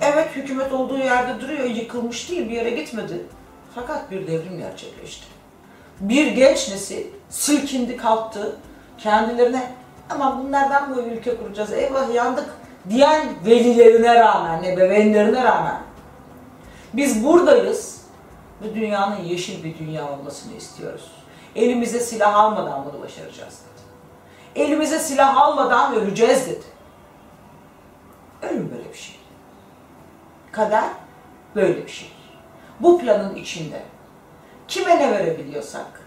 evet 0.00 0.36
hükümet 0.36 0.72
olduğu 0.72 0.98
yerde 0.98 1.40
duruyor, 1.40 1.64
yıkılmış 1.64 2.30
değil, 2.30 2.48
bir 2.48 2.54
yere 2.54 2.70
gitmedi. 2.70 3.26
Fakat 3.74 4.10
bir 4.10 4.26
devrim 4.26 4.58
gerçekleşti. 4.58 5.26
Bir 6.00 6.26
genç 6.26 6.68
nesil 6.70 7.06
silkindi 7.30 7.96
kalktı, 7.96 8.56
kendilerine 8.98 9.72
ama 10.10 10.38
bunlardan 10.38 10.90
mı 10.90 11.02
ülke 11.02 11.36
kuracağız, 11.36 11.72
eyvah 11.72 12.14
yandık 12.14 12.50
diyen 12.90 13.28
velilerine 13.46 14.14
rağmen, 14.14 14.62
ebeveynlerine 14.62 15.44
rağmen 15.44 15.82
biz 16.92 17.24
buradayız 17.24 18.02
ve 18.62 18.74
dünyanın 18.74 19.24
yeşil 19.24 19.64
bir 19.64 19.78
dünya 19.78 20.12
olmasını 20.12 20.54
istiyoruz. 20.54 21.12
Elimize 21.56 22.00
silah 22.00 22.36
almadan 22.36 22.84
bunu 22.84 23.02
başaracağız 23.02 23.58
dedi. 23.60 23.82
Elimize 24.64 24.98
silah 24.98 25.36
almadan 25.36 25.94
öleceğiz 25.94 26.46
dedi. 26.46 26.64
Ölüm 28.42 28.70
böyle 28.70 28.92
bir 28.92 28.98
şey. 28.98 29.16
Kader 30.52 30.84
böyle 31.54 31.84
bir 31.84 31.90
şey. 31.90 32.12
Bu 32.80 32.98
planın 32.98 33.34
içinde 33.34 33.82
kime 34.68 34.98
ne 34.98 35.10
verebiliyorsak 35.10 36.02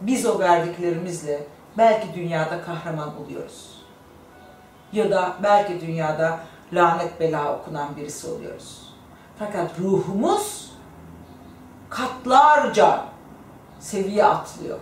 biz 0.00 0.26
o 0.26 0.38
verdiklerimizle 0.38 1.46
belki 1.78 2.14
dünyada 2.14 2.62
kahraman 2.62 3.22
oluyoruz. 3.24 3.82
Ya 4.92 5.10
da 5.10 5.36
belki 5.42 5.80
dünyada 5.80 6.40
lanet 6.72 7.20
bela 7.20 7.58
okunan 7.58 7.96
birisi 7.96 8.26
oluyoruz. 8.26 8.94
Fakat 9.38 9.78
ruhumuz 9.78 10.72
katlarca 11.90 13.04
seviye 13.80 14.24
atlıyor. 14.24 14.78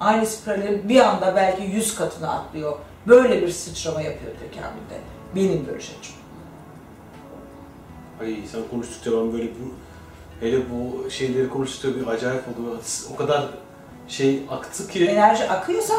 Aynı 0.00 0.26
spiralin 0.26 0.88
bir 0.88 1.00
anda 1.00 1.36
belki 1.36 1.62
yüz 1.62 1.94
katını 1.94 2.32
atlıyor. 2.32 2.78
Böyle 3.06 3.42
bir 3.42 3.48
sıçrama 3.48 4.00
yapıyor 4.00 4.32
tekamülde. 4.32 5.00
Benim 5.34 5.66
görüş 5.66 5.90
açım. 5.98 6.14
Ay 8.20 8.36
sen 8.52 8.60
konuştukça 8.70 9.12
ben 9.12 9.32
böyle 9.32 9.48
bu 9.48 9.74
hele 10.40 10.70
bu 10.70 11.10
şeyleri 11.10 11.48
konuştukça 11.48 12.00
bir 12.00 12.06
acayip 12.06 12.48
oldu. 12.48 12.80
O 13.14 13.16
kadar 13.16 13.48
şey 14.08 14.42
aktı 14.50 14.88
ki 14.88 15.06
Enerji 15.06 15.50
akıyorsa 15.50 15.94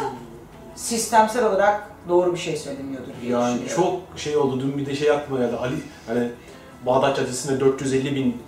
sistemsel 0.77 1.45
olarak 1.45 1.87
doğru 2.09 2.33
bir 2.33 2.39
şey 2.39 2.57
söyleniyordur 2.57 3.11
diye 3.21 3.31
yani 3.31 3.59
çok 3.75 3.99
şey 4.15 4.37
oldu. 4.37 4.59
Dün 4.59 4.77
bir 4.77 4.85
de 4.85 4.95
şey 4.95 5.11
aklıma 5.11 5.39
geldi. 5.45 5.55
Ali 5.61 5.75
hani 6.07 6.29
Bağdat 6.85 7.17
Caddesi'nde 7.17 7.59
450 7.59 8.15
bin 8.15 8.41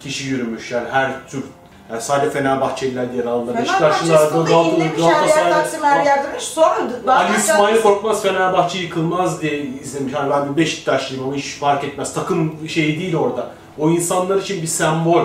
kişi 0.00 0.28
yürümüş 0.28 0.70
yani 0.70 0.88
her 0.90 1.28
tür 1.28 1.44
yani 1.90 2.00
sadece 2.02 2.30
Fenerbahçeliler 2.30 3.24
alanda. 3.24 3.52
Fenerbahçe 3.52 3.62
Beşiktaşlılar, 3.62 4.26
stadı 4.26 4.50
Galatasaray- 4.50 5.98
yer 5.98 6.04
yer 6.04 6.24
demiş. 6.24 6.44
Sonra 6.44 6.78
Ali 7.06 7.36
İsmail 7.36 7.82
Korkmaz 7.82 8.22
Fenerbahçe 8.22 8.78
yıkılmaz 8.78 9.42
diye 9.42 9.60
izlemiş. 9.60 10.12
Yani 10.12 10.30
ben 10.30 10.52
bir 10.52 10.56
Beşiktaşlıyım 10.56 11.24
ama 11.24 11.34
hiç 11.34 11.54
fark 11.58 11.84
etmez. 11.84 12.14
Takım 12.14 12.68
şeyi 12.68 13.00
değil 13.00 13.16
orada. 13.16 13.50
O 13.78 13.90
insanlar 13.90 14.36
için 14.36 14.62
bir 14.62 14.66
sembol 14.66 15.24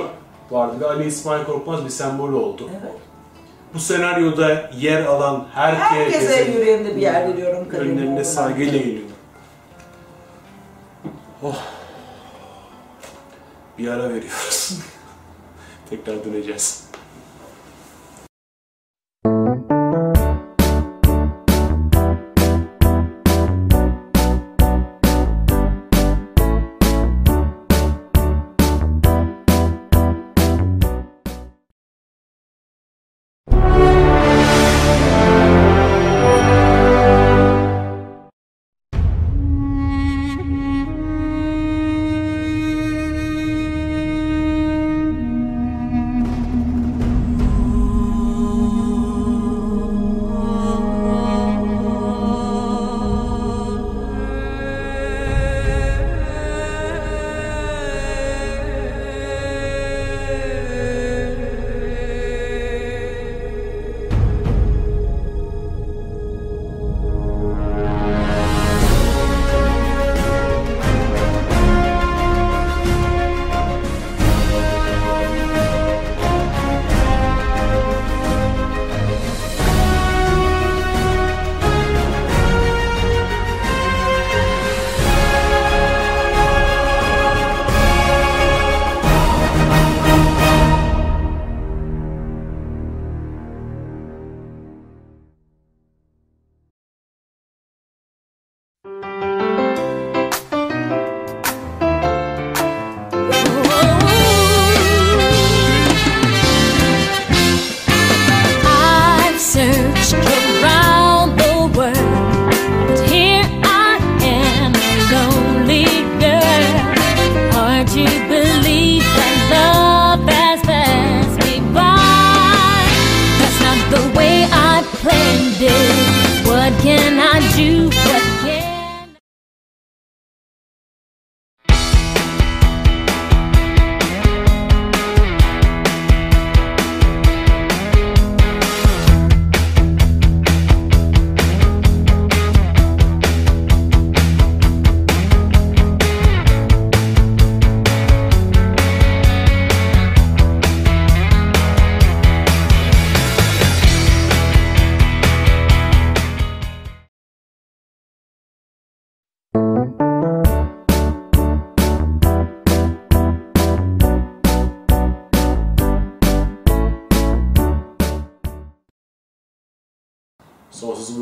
vardı 0.52 0.76
ve 0.80 0.88
Ali 0.88 1.06
İsmail 1.06 1.46
Korkmaz 1.46 1.86
bir 1.86 1.90
sembol 1.90 2.34
oldu. 2.34 2.70
Evet. 2.82 2.94
Bu 3.74 3.80
senaryoda 3.80 4.72
yer 4.78 5.06
alan 5.06 5.48
herkese, 5.54 5.96
Herkese 5.96 6.52
yüreğimde 6.52 6.96
bir 6.96 7.02
yer 7.02 7.28
veriyorum. 7.28 7.68
olduğuna. 8.12 8.24
saygıyla 8.24 8.78
geliyorum. 8.78 9.12
Oh. 11.44 11.58
Bir 13.78 13.88
ara 13.88 14.04
veriyoruz. 14.10 14.80
Tekrar 15.90 16.26
döneceğiz. 16.26 16.89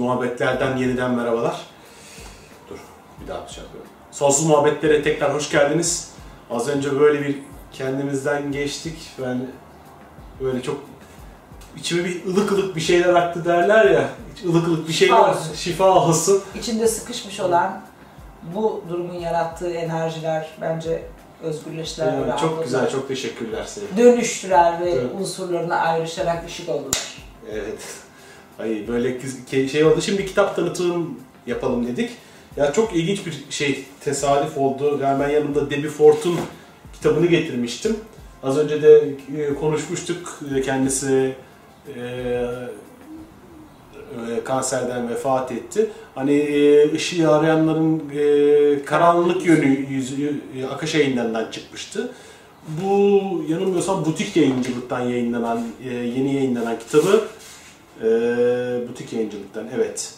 Muhabbetlerden 0.08 0.78
yeniden 0.78 1.12
merhabalar. 1.12 1.62
Dur 2.70 2.78
bir 3.22 3.28
daha 3.28 3.47
şey 3.47 3.64
yapıyorum. 3.64 3.89
Sonsuz 4.12 4.45
muhabbetlere 4.45 5.03
tekrar 5.03 5.34
hoş 5.34 5.49
geldiniz. 5.51 6.12
Az 6.51 6.68
önce 6.68 6.99
böyle 6.99 7.22
bir 7.28 7.39
kendimizden 7.74 8.51
geçtik. 8.51 8.97
Ben 9.22 9.47
böyle 10.41 10.62
çok 10.62 10.78
içime 11.78 12.03
bir 12.05 12.26
ılık 12.26 12.51
ılık 12.51 12.76
bir 12.76 12.82
şeyler 12.82 13.14
aktı 13.14 13.45
derler 13.45 13.86
ya. 13.91 14.10
Ilık 14.43 14.68
ılık 14.68 14.88
bir 14.88 14.93
şeyler, 14.93 15.16
Şifa 15.16 15.32
olsun. 15.32 15.53
şifa 15.55 15.89
olsun. 15.89 16.43
İçinde 16.60 16.88
sıkışmış 16.88 17.39
olan 17.39 17.82
bu 18.55 18.84
durumun 18.89 19.14
yarattığı 19.14 19.70
enerjiler 19.72 20.49
bence 20.62 21.03
özgürleştiler. 21.43 22.14
Yani 22.14 22.34
ve 22.34 22.38
çok 22.41 22.64
güzel, 22.64 22.89
çok 22.89 23.08
teşekkürler 23.08 23.64
sevgili. 23.66 23.97
Dönüştüler 23.97 24.82
ve 24.82 24.91
Evet. 24.91 25.05
unsurlarına 25.20 25.76
ayrışarak 25.76 26.45
ışık 26.47 26.70
oldular. 26.70 27.18
Evet. 27.51 27.80
Ay 28.60 28.88
böyle 28.88 29.18
şey 29.68 29.84
oldu. 29.84 30.01
Şimdi 30.01 30.26
kitap 30.26 30.55
tanıtım 30.55 31.20
yapalım 31.47 31.88
dedik. 31.88 32.10
Ya 32.58 32.74
çok 32.74 32.95
ilginç 32.95 33.26
bir 33.26 33.43
şey 33.49 33.86
tesadüf 33.99 34.58
oldu. 34.58 34.99
Yani 35.03 35.24
ben 35.24 35.30
yanımda 35.30 35.70
Debbie 35.70 35.89
Fort'un 35.89 36.36
kitabını 36.93 37.26
getirmiştim. 37.26 37.95
Az 38.43 38.58
önce 38.58 38.82
de 38.82 39.03
e, 39.38 39.53
konuşmuştuk. 39.53 40.39
E, 40.55 40.62
Kendisi 40.62 41.36
e, 41.95 42.43
kanserden 44.43 45.10
vefat 45.10 45.51
etti. 45.51 45.89
Hani 46.16 46.47
ışığı 46.93 47.32
arayanların 47.32 48.01
karanlık 48.86 49.45
yönü 49.45 49.86
yüzü 49.89 50.41
Akış 50.74 50.95
yayınlarından 50.95 51.51
çıkmıştı. 51.51 52.12
Bu 52.84 53.22
yanılmıyorsam 53.49 54.05
butik 54.05 54.36
yayıncılıktan 54.36 54.99
yayınlanan, 54.99 55.64
yeni 56.16 56.36
yayınlanan 56.36 56.80
kitabı 56.80 57.22
e, 58.04 58.08
butik 58.89 59.14
yayıncılıktan 59.14 59.68
evet. 59.76 60.14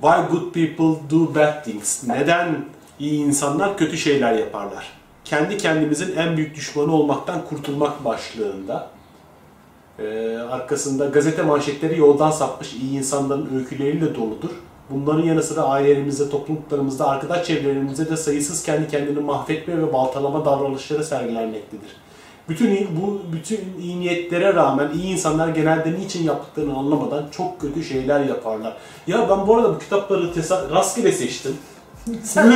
Why 0.00 0.30
good 0.30 0.52
people 0.52 1.10
do 1.10 1.34
bad 1.34 1.64
things? 1.64 2.04
Neden 2.08 2.64
iyi 2.98 3.24
insanlar 3.24 3.78
kötü 3.78 3.96
şeyler 3.96 4.32
yaparlar? 4.32 4.92
Kendi 5.24 5.56
kendimizin 5.56 6.16
en 6.16 6.36
büyük 6.36 6.56
düşmanı 6.56 6.94
olmaktan 6.94 7.44
kurtulmak 7.48 8.04
başlığında. 8.04 8.90
Ee, 9.98 10.36
arkasında 10.50 11.06
gazete 11.06 11.42
manşetleri 11.42 11.98
yoldan 11.98 12.30
sapmış 12.30 12.74
iyi 12.74 12.98
insanların 12.98 13.54
öyküleriyle 13.58 14.14
doludur. 14.14 14.50
Bunların 14.90 15.22
yanı 15.22 15.42
sıra 15.42 15.62
ailelerimizde, 15.62 16.30
topluluklarımızda, 16.30 17.06
arkadaş 17.06 17.46
çevrelerimizde 17.46 18.10
de 18.10 18.16
sayısız 18.16 18.62
kendi 18.62 18.88
kendini 18.88 19.20
mahvetme 19.20 19.78
ve 19.78 19.92
baltalama 19.92 20.44
davranışları 20.44 21.04
sergilenmektedir. 21.04 21.96
Bütün 22.48 22.88
bu 23.00 23.22
bütün 23.32 23.60
iyi 23.82 24.00
niyetlere 24.00 24.54
rağmen 24.54 24.90
iyi 24.94 25.12
insanlar 25.12 25.48
genelde 25.48 25.92
niçin 25.92 26.24
yaptıklarını 26.24 26.78
anlamadan 26.78 27.24
çok 27.30 27.60
kötü 27.60 27.84
şeyler 27.84 28.20
yaparlar. 28.20 28.76
Ya 29.06 29.26
ben 29.30 29.46
bu 29.46 29.56
arada 29.56 29.74
bu 29.74 29.78
kitapları 29.78 30.30
rastgele 30.74 31.12
seçtim. 31.12 31.56
Sen 32.22 32.50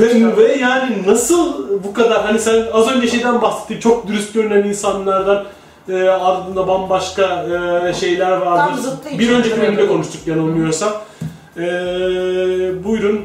Ve, 0.00 0.36
ve 0.36 0.54
yani 0.54 1.02
nasıl 1.06 1.68
bu 1.84 1.92
kadar 1.92 2.22
hani 2.22 2.38
sen 2.38 2.64
az 2.72 2.88
önce 2.88 3.08
şeyden 3.08 3.42
bahsettin 3.42 3.80
çok 3.80 4.06
dürüst 4.06 4.34
görünen 4.34 4.68
insanlardan 4.68 5.44
e, 5.88 6.08
ardında 6.08 6.68
bambaşka 6.68 7.46
e, 7.88 7.94
şeyler 7.94 8.32
vardır. 8.32 8.84
Bir 9.18 9.30
önceki 9.32 9.60
bölümde 9.60 9.88
konuştuk 9.88 10.26
yanılmıyorsam. 10.26 10.92
E, 11.56 11.64
buyurun 12.84 13.20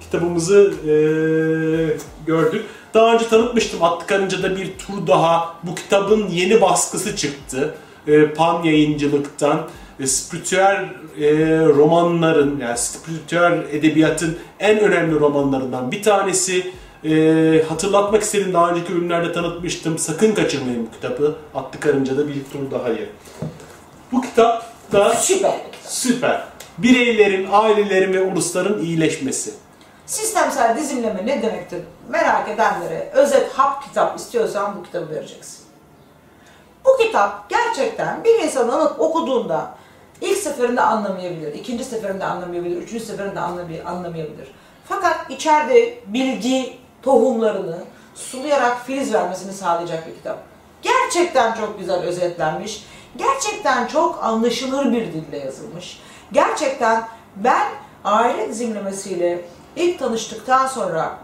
kitabımızı 0.00 0.74
e, 0.84 0.92
gördük. 2.26 2.64
Daha 2.96 3.14
önce 3.14 3.28
tanıtmıştım 3.28 3.82
Atlı 3.82 4.06
Karınca'da 4.06 4.56
bir 4.56 4.78
tur 4.78 5.06
daha. 5.06 5.54
Bu 5.62 5.74
kitabın 5.74 6.28
yeni 6.28 6.60
baskısı 6.60 7.16
çıktı. 7.16 7.74
E, 8.06 8.26
Pan 8.26 8.62
yayıncılıktan. 8.62 9.68
E, 10.00 10.06
spiritüel 10.06 10.84
e, 11.20 11.30
romanların, 11.66 12.60
yani 12.60 12.78
spiritüel 12.78 13.62
edebiyatın 13.72 14.38
en 14.60 14.78
önemli 14.80 15.20
romanlarından 15.20 15.92
bir 15.92 16.02
tanesi. 16.02 16.72
E, 17.04 17.64
hatırlatmak 17.68 18.22
istedim 18.22 18.54
daha 18.54 18.70
önceki 18.70 18.92
ürünlerde 18.92 19.32
tanıtmıştım. 19.32 19.98
Sakın 19.98 20.34
kaçırmayın 20.34 20.86
bu 20.86 20.90
kitabı. 20.90 21.36
Atlı 21.54 21.80
Karınca'da 21.80 22.28
bir 22.28 22.34
tur 22.34 22.70
daha 22.70 22.88
ye. 22.88 23.08
Bu 24.12 24.20
kitap 24.20 24.72
da 24.92 25.14
Süper 25.14 25.54
süper. 25.86 26.44
Bireylerin, 26.78 27.48
ailelerin 27.52 28.12
ve 28.12 28.20
ulusların 28.20 28.84
iyileşmesi. 28.84 29.65
Sistemsel 30.06 30.76
dizimleme 30.76 31.26
ne 31.26 31.42
demektir? 31.42 31.82
Merak 32.08 32.48
edenlere 32.48 33.10
özet 33.12 33.52
hap 33.52 33.84
kitap 33.84 34.18
istiyorsan 34.18 34.76
bu 34.76 34.82
kitabı 34.82 35.10
vereceksin. 35.14 35.64
Bu 36.84 36.96
kitap 36.96 37.48
gerçekten 37.50 38.24
bir 38.24 38.38
insanın 38.42 38.72
alıp 38.72 39.00
okuduğunda 39.00 39.74
ilk 40.20 40.38
seferinde 40.38 40.80
anlamayabilir, 40.80 41.54
ikinci 41.54 41.84
seferinde 41.84 42.24
anlamayabilir, 42.24 42.76
üçüncü 42.76 43.04
seferinde 43.04 43.40
anlamay- 43.40 43.84
anlamayabilir. 43.84 44.48
Fakat 44.88 45.30
içeride 45.30 45.98
bilgi 46.06 46.78
tohumlarını 47.02 47.78
sulayarak 48.14 48.86
filiz 48.86 49.14
vermesini 49.14 49.52
sağlayacak 49.52 50.06
bir 50.06 50.14
kitap. 50.14 50.38
Gerçekten 50.82 51.54
çok 51.54 51.78
güzel 51.78 52.02
özetlenmiş. 52.02 52.86
Gerçekten 53.16 53.86
çok 53.86 54.24
anlaşılır 54.24 54.92
bir 54.92 55.12
dille 55.12 55.38
yazılmış. 55.38 56.00
Gerçekten 56.32 57.08
ben 57.36 57.66
aile 58.04 58.48
dizimlemesiyle 58.48 59.44
ilk 59.76 59.98
tanıştıktan 59.98 60.66
sonra 60.66 61.18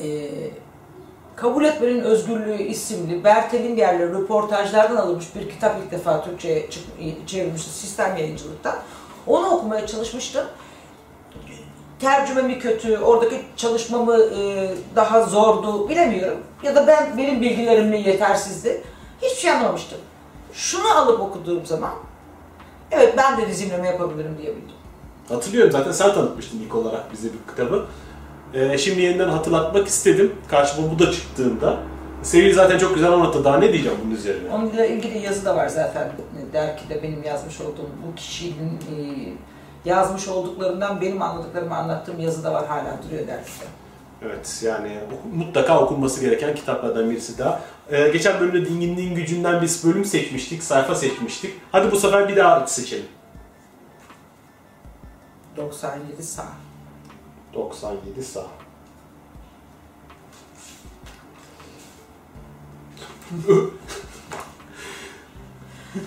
e, 0.00 0.30
Kabul 1.36 1.64
Etmenin 1.64 2.00
Özgürlüğü 2.00 2.62
isimli 2.62 3.24
Bertelinger'le 3.24 4.00
röportajlardan 4.00 4.96
alınmış 4.96 5.34
bir 5.34 5.50
kitap 5.50 5.76
ilk 5.84 5.90
defa 5.90 6.24
Türkçe'ye 6.24 6.68
çevrilmişti 7.26 7.70
sistem 7.70 8.16
yayıncılıktan. 8.16 8.76
Onu 9.26 9.46
okumaya 9.46 9.86
çalışmıştım. 9.86 10.46
Tercümemi 12.00 12.58
kötü, 12.58 12.98
oradaki 12.98 13.42
çalışmamı 13.56 14.16
e, 14.16 14.70
daha 14.96 15.22
zordu 15.22 15.88
bilemiyorum. 15.88 16.38
Ya 16.62 16.76
da 16.76 16.86
ben 16.86 17.18
benim 17.18 17.40
bilgilerim 17.40 17.88
mi 17.88 18.00
yetersizdi. 18.00 18.82
Hiçbir 19.22 19.40
şey 19.40 19.50
anlamamıştım. 19.50 19.98
Şunu 20.52 20.88
alıp 20.98 21.20
okuduğum 21.20 21.66
zaman 21.66 21.92
evet 22.90 23.14
ben 23.16 23.36
de 23.36 23.48
dizimleme 23.48 23.86
yapabilirim 23.86 24.38
diyebildim. 24.38 24.83
Hatırlıyorum 25.28 25.72
zaten 25.72 25.92
sen 25.92 26.14
tanıtmıştın 26.14 26.58
ilk 26.58 26.74
olarak 26.74 27.12
bize 27.12 27.28
bir 27.28 27.50
kitabı. 27.52 27.86
Ee, 28.54 28.78
şimdi 28.78 29.00
yeniden 29.00 29.28
hatırlatmak 29.28 29.86
istedim. 29.88 30.32
Karşıma 30.50 30.90
bu 30.90 30.98
da 30.98 31.12
çıktığında. 31.12 31.76
Sevgili 32.22 32.54
zaten 32.54 32.78
çok 32.78 32.94
güzel 32.94 33.12
anlattı. 33.12 33.44
Daha 33.44 33.58
ne 33.58 33.72
diyeceğim 33.72 33.98
bunun 34.04 34.14
üzerine? 34.14 34.50
Onunla 34.50 34.86
ilgili 34.86 35.18
yazı 35.18 35.44
da 35.44 35.56
var 35.56 35.68
zaten. 35.68 36.12
Dergide 36.52 37.02
benim 37.02 37.22
yazmış 37.24 37.60
olduğum 37.60 37.90
bu 38.06 38.14
kişinin 38.14 38.70
e, 38.70 38.96
yazmış 39.84 40.28
olduklarından 40.28 41.00
benim 41.00 41.22
anladıklarımı 41.22 41.76
anlattığım 41.76 42.20
yazı 42.20 42.44
da 42.44 42.52
var 42.52 42.66
hala 42.66 42.98
duruyor 43.06 43.26
dergide. 43.26 43.64
Evet 44.22 44.62
yani 44.64 44.98
mutlaka 45.34 45.80
okunması 45.80 46.20
gereken 46.20 46.54
kitaplardan 46.54 47.10
birisi 47.10 47.38
daha. 47.38 47.60
Ee, 47.90 48.08
geçen 48.08 48.40
bölümde 48.40 48.68
dinginliğin 48.68 49.14
gücünden 49.14 49.62
biz 49.62 49.84
bölüm 49.84 50.04
seçmiştik, 50.04 50.62
sayfa 50.62 50.94
seçmiştik. 50.94 51.50
Hadi 51.72 51.92
bu 51.92 51.96
sefer 51.96 52.28
bir 52.28 52.36
daha 52.36 52.66
seçelim. 52.66 53.06
97 55.56 56.22
sağ. 56.22 56.46
97 57.54 58.24
sağ. 58.24 58.46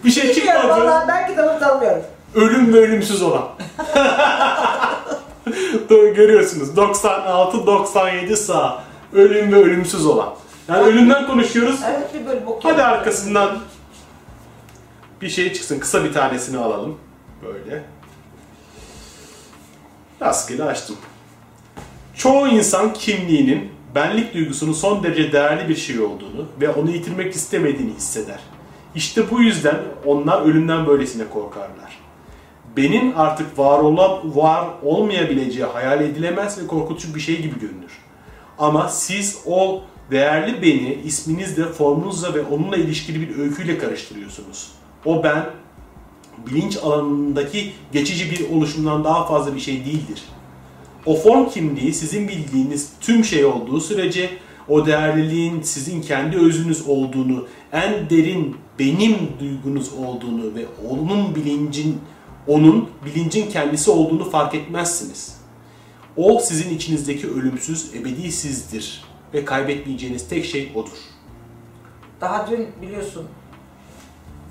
bir 0.06 0.12
şey 0.12 0.24
Bilmiyorum 0.30 0.62
çıkmadı. 0.62 0.82
vallahi 0.82 1.08
ben 1.08 1.28
kitabı 1.28 1.60
tanımıyorum. 1.60 2.04
Ölüm 2.36 2.74
ve 2.74 2.78
ölümsüz 2.78 3.22
olan. 3.22 3.48
Doğru, 5.90 6.14
Görüyorsunuz 6.14 6.70
96-97 6.78 8.36
sağ. 8.36 8.84
Ölüm 9.14 9.52
ve 9.52 9.56
ölümsüz 9.56 10.06
olan. 10.06 10.34
Yani 10.68 10.82
ölümden 10.82 11.28
konuşuyoruz. 11.28 11.80
Evet 11.90 12.14
bir 12.14 12.26
bölüm 12.26 12.48
okuyalım. 12.48 12.82
Hadi 12.82 12.84
arkasından 12.84 13.58
bir 15.22 15.30
şey 15.30 15.54
çıksın. 15.54 15.80
Kısa 15.80 16.04
bir 16.04 16.14
tanesini 16.14 16.58
alalım. 16.58 16.98
Böyle. 17.46 17.84
Rastgele 20.22 20.64
açtım. 20.64 20.96
Çoğu 22.16 22.48
insan 22.48 22.94
kimliğinin 22.94 23.72
benlik 23.96 24.34
duygusunun 24.34 24.74
son 24.74 25.04
derece 25.04 25.32
değerli 25.32 25.70
bir 25.70 25.76
şey 25.76 26.00
olduğunu 26.00 26.46
ve 26.62 26.70
onu 26.70 26.90
yitirmek 26.90 27.36
istemediğini 27.36 27.94
hisseder. 27.94 28.40
İşte 28.96 29.32
bu 29.32 29.42
yüzden 29.42 29.78
onlar 30.06 30.42
ölümden 30.42 30.88
böylesine 30.88 31.24
korkarlar. 31.34 32.00
Benin 32.78 33.14
artık 33.14 33.60
var 33.60 33.80
olan, 33.80 34.36
var 34.36 34.68
olmayabileceği 34.84 35.66
hayal 35.66 36.02
edilemez 36.02 36.64
ve 36.64 36.68
korkutucu 36.68 37.16
bir 37.16 37.20
şey 37.20 37.42
gibi 37.42 37.60
görünür. 37.60 37.92
Ama 38.60 38.90
siz 38.90 39.42
o 39.46 39.82
değerli 40.12 40.62
beni 40.62 40.94
isminizle, 40.94 41.66
formunuzla 41.66 42.34
ve 42.34 42.42
onunla 42.42 42.78
ilişkili 42.78 43.22
bir 43.22 43.38
öyküyle 43.38 43.78
karıştırıyorsunuz. 43.78 44.72
O 45.06 45.24
ben 45.24 45.46
bilinç 46.48 46.78
alanındaki 46.78 47.72
geçici 47.92 48.32
bir 48.32 48.50
oluşumdan 48.50 49.04
daha 49.04 49.26
fazla 49.26 49.56
bir 49.56 49.60
şey 49.60 49.86
değildir. 49.86 50.24
O 51.06 51.16
form 51.16 51.50
kimliği 51.50 51.94
sizin 51.94 52.28
bildiğiniz 52.28 52.90
tüm 53.02 53.26
şey 53.26 53.46
olduğu 53.46 53.82
sürece 53.82 54.30
o 54.68 54.86
değerliliğin 54.86 55.62
sizin 55.62 56.02
kendi 56.02 56.38
özünüz 56.38 56.88
olduğunu, 56.88 57.48
en 57.72 58.10
derin 58.10 58.56
benim 58.80 59.16
duygunuz 59.40 59.94
olduğunu 59.94 60.56
ve 60.56 60.66
onun 60.90 61.36
bilincin 61.36 62.00
onun 62.48 62.90
bilincin 63.06 63.50
kendisi 63.50 63.92
olduğunu 63.92 64.30
fark 64.30 64.56
etmezsiniz. 64.56 65.38
O 66.18 66.40
sizin 66.40 66.76
içinizdeki 66.76 67.28
ölümsüz, 67.28 67.92
ebedi 67.96 68.32
sizdir 68.32 69.04
ve 69.34 69.46
kaybetmeyeceğiniz 69.46 70.30
tek 70.30 70.46
şey 70.46 70.72
odur. 70.76 70.98
Daha 72.22 72.52
dün 72.52 72.68
biliyorsun 72.82 73.24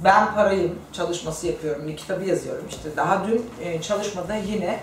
ben 0.04 0.34
parayım 0.34 0.78
çalışması 0.92 1.46
yapıyorum, 1.46 1.88
bir 1.88 1.96
kitabı 1.96 2.24
yazıyorum 2.24 2.64
işte. 2.68 2.96
Daha 2.96 3.26
dün 3.26 3.50
e, 3.60 3.82
çalışmada 3.82 4.34
yine 4.34 4.80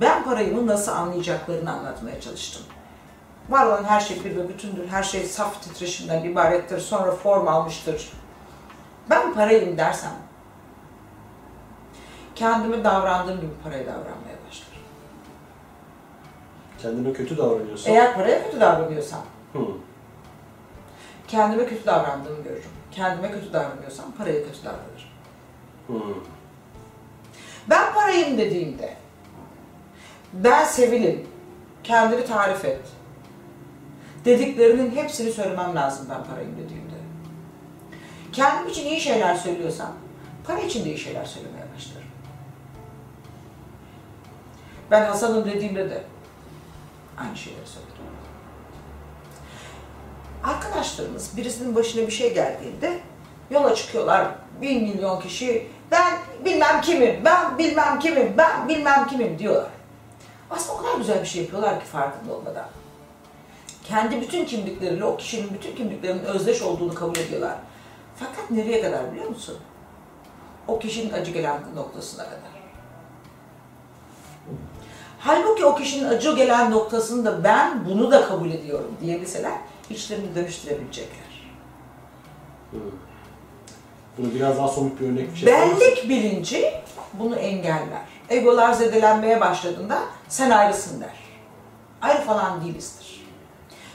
ben 0.00 0.24
parayımı 0.24 0.66
nasıl 0.66 0.92
anlayacaklarını 0.92 1.72
anlatmaya 1.72 2.20
çalıştım. 2.20 2.62
Var 3.48 3.66
olan 3.66 3.84
her 3.84 4.00
şey 4.00 4.24
bir 4.24 4.36
ve 4.36 4.48
bütündür, 4.48 4.88
her 4.88 5.02
şey 5.02 5.24
saf 5.24 5.62
titreşimden 5.62 6.24
ibarettir, 6.24 6.80
sonra 6.80 7.12
form 7.12 7.48
almıştır. 7.48 8.12
Ben 9.10 9.34
parayım 9.34 9.78
dersem, 9.78 10.12
kendime 12.34 12.84
davrandığım 12.84 13.40
gibi 13.40 13.52
paraya 13.64 13.86
davranmaya 13.86 14.36
başlarım. 14.48 14.82
Kendine 16.82 17.12
kötü 17.12 17.36
davranıyorsan... 17.38 17.92
Eğer 17.92 18.14
paraya 18.14 18.44
kötü 18.44 18.60
davranıyorsam, 18.60 19.20
Hı. 19.52 19.58
kendime 21.28 21.66
kötü 21.66 21.86
davrandığımı 21.86 22.42
görürüm. 22.42 22.73
Kendime 22.94 23.32
kötü 23.32 23.52
davranıyorsam 23.52 24.12
paraya 24.12 24.44
kötü 24.44 24.58
davranırım. 24.64 25.14
Hı. 25.86 26.14
Ben 27.70 27.94
parayım 27.94 28.38
dediğimde, 28.38 28.96
ben 30.32 30.64
sevilim, 30.64 31.26
kendini 31.84 32.24
tarif 32.24 32.64
et 32.64 32.80
dediklerinin 34.24 34.96
hepsini 34.96 35.32
söylemem 35.32 35.74
lazım 35.74 36.06
ben 36.10 36.24
parayım 36.24 36.52
dediğimde. 36.52 36.94
Kendim 38.32 38.68
için 38.68 38.86
iyi 38.86 39.00
şeyler 39.00 39.34
söylüyorsam, 39.34 39.92
para 40.46 40.60
için 40.60 40.84
de 40.84 40.88
iyi 40.88 40.98
şeyler 40.98 41.24
söylemeye 41.24 41.64
başlarım. 41.76 42.08
Ben 44.90 45.06
Hasan'ım 45.06 45.44
dediğimde 45.44 45.90
de 45.90 46.02
aynı 47.18 47.36
şeyleri 47.36 47.66
söylerim. 47.66 47.93
Arkadaşlarımız 50.44 51.36
birisinin 51.36 51.74
başına 51.74 52.06
bir 52.06 52.12
şey 52.12 52.34
geldiğinde 52.34 53.00
yola 53.50 53.74
çıkıyorlar. 53.74 54.28
Bir 54.62 54.82
milyon 54.82 55.20
kişi 55.20 55.66
ben 55.90 56.18
bilmem 56.44 56.80
kimim, 56.80 57.24
ben 57.24 57.58
bilmem 57.58 57.98
kimim, 57.98 58.34
ben 58.38 58.68
bilmem 58.68 59.06
kimim 59.06 59.38
diyorlar. 59.38 59.70
Aslında 60.50 60.78
o 60.78 60.82
kadar 60.82 60.98
güzel 60.98 61.20
bir 61.20 61.26
şey 61.26 61.42
yapıyorlar 61.42 61.80
ki 61.80 61.86
farkında 61.86 62.34
olmadan. 62.34 62.66
Kendi 63.84 64.20
bütün 64.20 64.44
kimlikleriyle 64.44 65.04
o 65.04 65.16
kişinin 65.16 65.54
bütün 65.54 65.76
kimliklerinin 65.76 66.24
özdeş 66.24 66.62
olduğunu 66.62 66.94
kabul 66.94 67.16
ediyorlar. 67.16 67.56
Fakat 68.16 68.50
nereye 68.50 68.82
kadar 68.82 69.12
biliyor 69.12 69.28
musun? 69.28 69.56
O 70.68 70.78
kişinin 70.78 71.12
acı 71.12 71.30
gelen 71.30 71.60
noktasına 71.74 72.24
kadar. 72.24 72.54
Halbuki 75.18 75.64
o 75.64 75.76
kişinin 75.76 76.08
acı 76.08 76.36
gelen 76.36 76.70
noktasında 76.70 77.44
ben 77.44 77.84
bunu 77.86 78.10
da 78.10 78.24
kabul 78.24 78.50
ediyorum 78.50 78.96
diyebilseler 79.00 79.52
içlerini 79.90 80.34
dönüştürebilecekler. 80.34 81.50
Hı. 82.70 82.76
Bunu 84.18 84.34
biraz 84.34 84.56
daha 84.56 84.68
somut 84.68 85.00
bir 85.00 85.06
örnek 85.06 85.32
bir 85.32 85.36
şey? 85.36 85.46
Benlik 85.52 86.08
bilinci 86.08 86.72
bunu 87.12 87.36
engeller. 87.36 88.04
Egolar 88.28 88.72
zedelenmeye 88.72 89.40
başladığında 89.40 90.02
sen 90.28 90.50
ayrısın 90.50 91.00
der. 91.00 91.14
Ayrı 92.02 92.22
falan 92.22 92.64
değilizdir. 92.64 93.24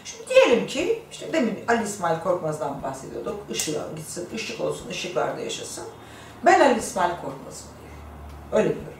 Şimdi 0.04 0.30
Diyelim 0.30 0.68
ki 0.68 1.04
işte 1.12 1.34
demin 1.34 1.60
Ali 1.68 1.84
İsmail 1.84 2.20
Korkmaz'dan 2.20 2.84
bahsediyorduk. 2.84 3.40
Işığa 3.50 3.88
gitsin, 3.96 4.30
ışık 4.36 4.62
olsun, 4.62 4.90
ışıklarda 4.90 5.42
yaşasın. 5.42 5.86
Ben 6.46 6.60
Ali 6.60 6.80
İsmail 6.80 7.12
Korkmaz'ım. 7.12 7.68
Öyle 8.52 8.70
diyorum. 8.70 9.00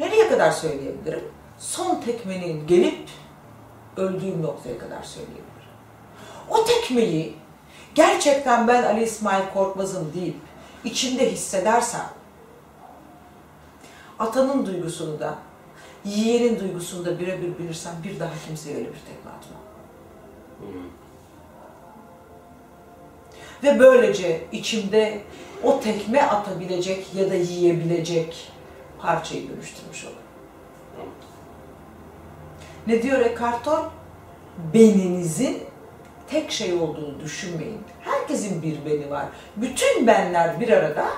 Nereye 0.00 0.28
kadar 0.28 0.50
söyleyebilirim? 0.50 1.24
Son 1.58 2.00
tekmenin 2.00 2.66
gelip 2.66 3.08
öldüğüm 3.96 4.42
noktaya 4.42 4.78
kadar 4.78 5.02
söyleyebilirim. 5.02 5.47
O 6.50 6.64
tekmeyi 6.64 7.34
gerçekten 7.94 8.68
ben 8.68 8.82
Ali 8.82 9.02
İsmail 9.02 9.44
Korkmaz'ım 9.54 10.12
deyip 10.14 10.36
içimde 10.84 11.32
hissedersem 11.32 12.06
atanın 14.18 14.66
duygusunu 14.66 15.20
da 15.20 15.38
yiyenin 16.04 16.60
duygusunu 16.60 17.04
da 17.04 17.18
birebir 17.18 17.58
bilirsem 17.58 17.92
bir 18.04 18.20
daha 18.20 18.32
kimseye 18.46 18.76
öyle 18.76 18.88
bir 18.88 19.00
tekme 19.00 19.30
atmam. 19.30 19.62
Ve 23.62 23.78
böylece 23.78 24.44
içimde 24.52 25.20
o 25.62 25.80
tekme 25.80 26.22
atabilecek 26.22 27.14
ya 27.14 27.30
da 27.30 27.34
yiyebilecek 27.34 28.52
parçayı 28.98 29.48
dönüştürmüş 29.48 30.04
olurum. 30.04 30.18
Ne 32.86 33.02
diyor 33.02 33.20
Eckhart 33.20 33.64
Tolle? 33.64 33.88
Beninizin 34.74 35.67
tek 36.30 36.50
şey 36.50 36.74
olduğunu 36.74 37.20
düşünmeyin. 37.20 37.80
Herkesin 38.00 38.62
bir 38.62 38.84
beni 38.86 39.10
var. 39.10 39.26
Bütün 39.56 40.06
benler 40.06 40.60
bir 40.60 40.68
arada 40.68 41.08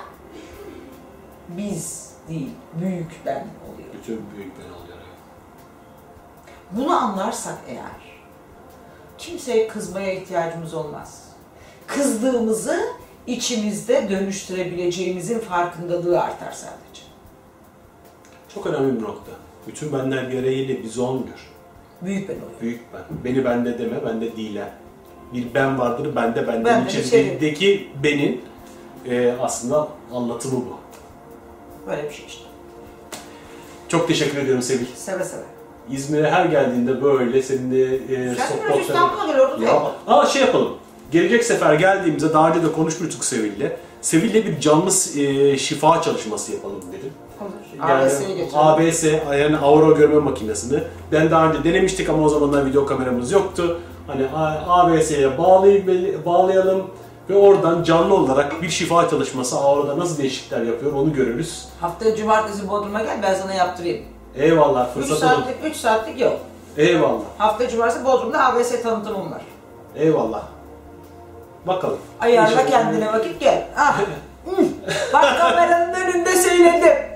biz 1.49 2.11
değil, 2.29 2.49
büyük 2.81 3.21
ben 3.25 3.47
oluyor. 3.73 3.89
Bütün 3.93 4.21
büyük 4.35 4.51
ben 4.59 4.63
oluyor. 4.63 4.97
Bunu 6.71 6.95
anlarsak 6.95 7.57
eğer 7.67 8.01
kimseye 9.17 9.67
kızmaya 9.67 10.13
ihtiyacımız 10.13 10.73
olmaz. 10.73 11.23
Kızdığımızı 11.87 12.79
içimizde 13.27 14.09
dönüştürebileceğimizin 14.09 15.39
farkındalığı 15.39 16.21
artar 16.21 16.51
sadece. 16.51 17.01
Çok 18.53 18.67
önemli 18.67 18.99
bir 18.99 19.03
nokta. 19.03 19.31
Bütün 19.67 19.93
benler 19.93 20.23
gelince 20.23 20.83
biz 20.83 20.99
olmuyor. 20.99 21.51
Büyük 22.01 22.29
ben 22.29 22.35
oluyor. 22.35 22.61
Büyük 22.61 22.81
ben. 22.93 23.01
Beni 23.23 23.45
bende 23.45 23.79
deme, 23.79 24.05
bende 24.05 24.37
değilen. 24.37 24.80
Bir 25.33 25.53
ben 25.53 25.79
vardır, 25.79 26.15
bende 26.15 26.47
benden 26.47 26.65
Benden 26.65 26.87
içerideki 26.87 27.89
benin 28.03 28.41
e, 29.09 29.33
aslında 29.41 29.87
anlatımı 30.13 30.55
bu. 30.55 30.77
Böyle 31.89 32.09
bir 32.09 32.13
şey 32.13 32.25
işte. 32.27 32.43
Çok 33.87 34.07
teşekkür 34.07 34.37
ediyorum 34.37 34.61
Sevil. 34.61 34.85
Seve 34.95 35.23
seve. 35.23 35.41
İzmir'e 35.89 36.31
her 36.31 36.45
geldiğinde 36.45 37.03
böyle 37.03 37.41
seninle 37.41 37.95
e, 37.95 38.35
Sen 38.35 38.45
sohbet- 38.47 38.65
biraz 38.65 38.79
İstanbul'a 38.79 39.25
gel 39.27 39.39
orada 39.39 39.61
da 39.61 39.65
Ya, 39.65 39.91
aa 40.07 40.25
şey 40.25 40.41
yapalım. 40.41 40.77
Gelecek 41.11 41.43
sefer 41.43 41.73
geldiğimizde 41.73 42.33
daha 42.33 42.49
önce 42.49 42.63
de 42.63 42.71
konuşmuştuk 42.71 43.25
Sevil'le. 43.25 43.71
Sevil'le 44.01 44.33
bir 44.45 44.59
canlı 44.59 44.89
e, 45.19 45.57
şifa 45.57 46.01
çalışması 46.01 46.51
yapalım 46.51 46.81
dedim. 46.91 47.13
Getirelim. 47.71 48.49
ABS 48.55 49.03
yani 49.39 49.57
aura 49.57 49.91
görme 49.97 50.19
makinesini. 50.19 50.83
Ben 51.11 51.31
daha 51.31 51.47
önce 51.49 51.63
denemiştik 51.63 52.09
ama 52.09 52.23
o 52.23 52.29
zamanlar 52.29 52.65
video 52.65 52.85
kameramız 52.85 53.31
yoktu. 53.31 53.79
Hani 54.07 54.25
ABS'ye 54.67 55.37
bağlay 55.37 55.83
bağlayalım 56.25 56.87
ve 57.29 57.35
oradan 57.35 57.83
canlı 57.83 58.13
olarak 58.15 58.61
bir 58.61 58.69
şifa 58.69 59.09
çalışması 59.09 59.57
aurada 59.57 59.99
nasıl 59.99 60.17
değişiklikler 60.17 60.61
yapıyor 60.61 60.93
onu 60.93 61.13
görürüz. 61.13 61.65
Haftaya 61.81 62.15
cumartesi 62.15 62.69
Bodrum'a 62.69 63.01
gel 63.01 63.19
ben 63.23 63.33
sana 63.33 63.53
yaptırayım. 63.53 64.05
Eyvallah 64.35 64.87
3 64.89 64.93
fırsat 64.93 65.11
olur. 65.11 65.19
saatlik, 65.43 65.55
3 65.65 65.75
saatlik 65.75 66.21
yok. 66.21 66.33
Eyvallah. 66.77 67.21
Hafta 67.37 67.69
cumartesi 67.69 68.05
Bodrum'da 68.05 68.45
ABS 68.45 68.81
tanıtımım 68.83 69.31
var. 69.31 69.41
Eyvallah. 69.95 70.43
Bakalım. 71.67 71.97
Ayarla 72.21 72.51
İnşallah. 72.51 72.69
kendine 72.69 73.13
vakit 73.13 73.39
gel. 73.39 73.67
Ah. 73.77 73.99
Bak 75.13 75.37
kameranın 75.39 75.93
önünde 75.93 76.35
söyledim. 76.35 77.10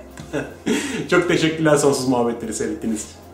Çok 1.10 1.28
teşekkürler 1.28 1.78
sonsuz 1.78 2.08
muhabbetleri 2.08 2.54
seyrettiğiniz 2.54 3.04
için. 3.04 3.25